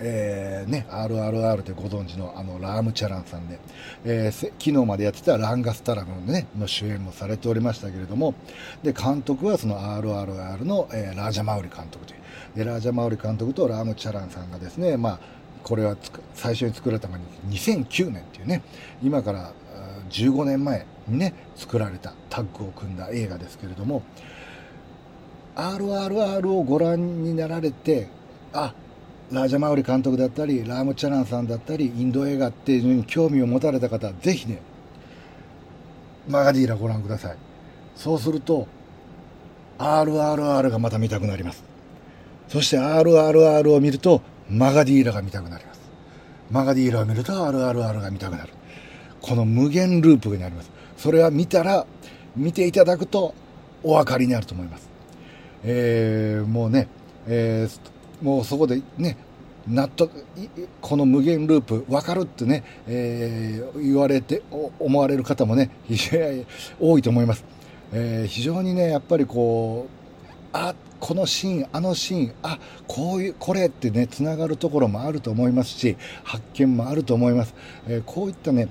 [0.00, 3.58] えー、ね、RRR でご存知のあのラーム・チャランさんで、
[4.04, 8.34] えー、昨日までやってたランガスタラムの,、ね、の主演もされておりましたけれども、
[8.82, 12.20] で監督はその RRR の、えー、ラージャ・マウリ監督という
[12.56, 15.18] で、ラージャ・マウリ監督とラーム・チャランさんがですね、まあ、
[15.62, 15.96] これは
[16.34, 17.20] 最初に作られたのが
[17.50, 18.62] 2009年っていうね、
[19.02, 19.52] 今から
[20.10, 24.02] 15年前にね、作られたタッグを組んだ映画ですけれども、
[25.54, 28.08] RRR をご覧になられて、
[28.52, 28.74] あ
[29.30, 34.60] ラージャ・マウリ監督だったり、ラーム・チャランさんだったり、インド映画っていうのに興味を持たれた方、ぜひね、
[36.28, 37.36] マガディーラご覧ください。
[37.94, 38.66] そうすると、
[39.78, 41.62] RRR がまた見たくなります。
[42.48, 45.80] そして RRR を見ると、マガディーラが見たくなります。
[46.50, 48.52] マガディーラを見ると RRR が見たくなる。
[49.20, 50.70] この無限ループになります。
[50.96, 51.86] それは見たら、
[52.34, 53.34] 見ていただくと
[53.82, 54.88] お分かりになると思います。
[55.64, 56.88] えー、もうね、
[57.26, 59.16] えー、もうそこでね、
[59.66, 60.24] 納得、
[60.80, 64.42] この無限ループ分かるってね、えー、言われて、
[64.78, 66.46] 思われる方もね非常に、
[66.80, 67.44] 多いと思います。
[67.92, 77.54] えー、非常にね、やっぱりこう、あ、このシーン、あのシーン、あ、こういう、これってね、つながるところもあると思いますし、発見もあると思います。
[77.86, 78.68] えー、こういったね、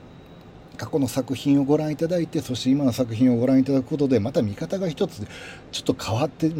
[0.78, 5.28] 過去の作品をご覧いただいてそして今の作品をご覧いただくことでまた見方が一つ
[5.72, 6.52] ちょっと変わって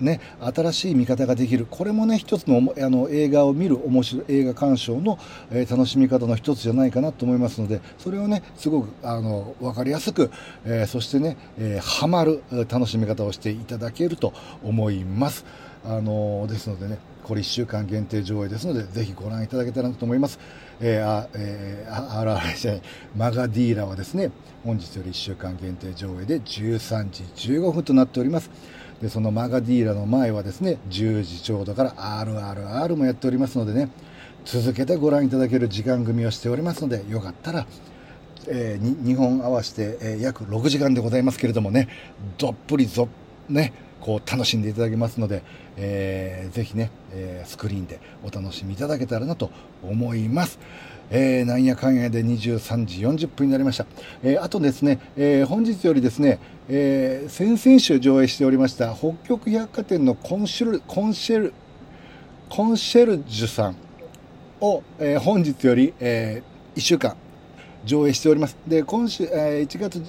[0.00, 5.18] ね新しい見方ができるこれもね一つのあの映画を見る面白い映画鑑賞の、
[5.50, 10.30] えー、楽しみ方の一つじゃないかなと思いますのでそれをねすごくあの分かりやすく、
[10.64, 14.32] えー、そしてね、えー、ハマる楽しみ方をしていただけると
[14.62, 15.44] 思います。
[15.84, 20.38] あのですのでねこれ1週間限定上映ですのでぜひご覧いただけたらと思います。
[20.80, 22.82] えー、あ、えー、あらあらじゃない、
[23.14, 24.30] マガディーラはですね、
[24.64, 28.50] 本日より1週間限定上映で13時15分となっております。
[29.02, 33.90] で、そのマガディーラの前はですね、10時ちょうどから RRR もやっておりますのでね、
[34.44, 37.66] 続けてご覧いただける時間組をしておりますので、よかったら、
[38.48, 41.88] えー、2本合わせて、えー、約6時間でございますけれどもね、
[42.38, 43.08] どっぷりぞ、
[43.48, 45.42] ね、こう楽しんでいただけますので、
[45.76, 49.50] えー、ぜひね、えー、スクリーンでお楽しみいただけたらなと
[49.82, 50.58] 思います。
[51.10, 53.86] えー、なんやかんやで23時40分になりました。
[54.22, 56.38] えー、あとですね、えー、本日よりですね、
[56.68, 61.54] えー、先々週上映しておりました北極百貨店のコンシェル、コンシェル、
[62.48, 63.76] コンシェルジュさん
[64.60, 67.16] を、えー、本日より、えー、1週間
[67.84, 68.56] 上映しております。
[68.66, 70.02] で、今週、えー、1月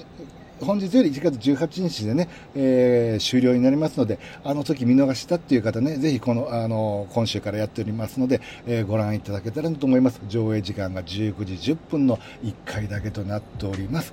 [0.60, 10.20] 本日より1月18日でね、えー、終了になりますので、あの時見逃したっていう方ね、ぜひこの、あの、今週からやっておりますので、えー、ご覧いただけたらと思います。
[10.28, 14.12] 上映時間が19時10分の1回だけとなっております。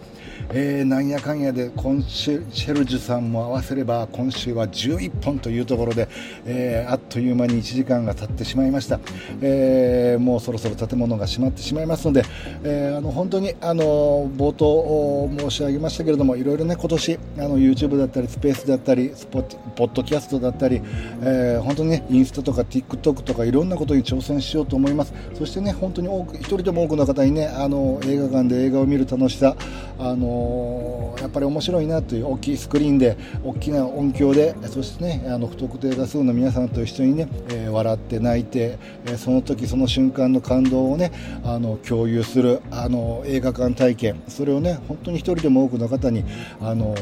[0.52, 6.08] えー、なんやかんやで、今週、シェルジュさんも合わせれば、今週は11本というところで、
[6.46, 9.00] えー、あっという間に1時間が経ってしまいました。
[9.42, 12.24] えー、もうそろそろ建物が閉まってしまいますので、
[12.64, 19.42] えー、あの、本当に、あの、冒頭申し上げましたけれども、いろいろね、今年、あの、YouTube だったり、スペースだったり、スポ
[19.76, 20.82] ポッドキャストだったり、
[21.22, 25.14] えー、本当にね、インスタとか TikTok とかいろんなことに挑戦しようと思います。
[25.34, 29.56] そしてね、本当に多く、一人でも多くの方にね、あの、映画館で映画を見る楽しさ、
[30.00, 41.12] あのやっぱり面白いなという大きいスクリーンで、大きな音響で、そしてね、あの、不特定多数の皆さんと一緒にね、えー、笑って泣いて、えー、その時その瞬間の感動をね、
[41.44, 46.24] あの、共有する、あの、映画館体験、それをね、本当に一人でも多くの方に、
[46.62, 46.96] あの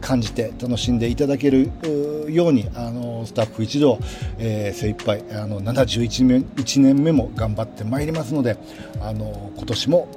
[0.00, 1.70] 感じて楽しんでいただける
[2.28, 3.98] ようにあのスタッフ一同、
[4.38, 8.56] えー、精一杯あの71年 ,1 年目も頑張ってまいりますので
[9.00, 10.08] あの今年も、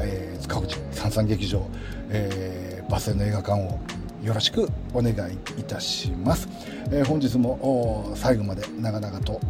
[0.00, 1.66] えー、塚口三三劇場、
[2.10, 3.80] えー、バスへの映画館を
[4.22, 6.48] よろしくお願いいたします、
[6.90, 9.40] えー、本日も最後まで長々と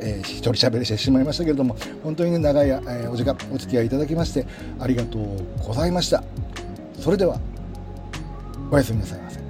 [0.00, 4.44] えー、一人喋りしてしまいましたけれども本当に、ね、長い、えー、お時間お付き合いいただきまして
[4.78, 6.22] ありがとうございました。
[7.00, 7.38] それでは
[8.70, 9.43] おやすみなさいませ。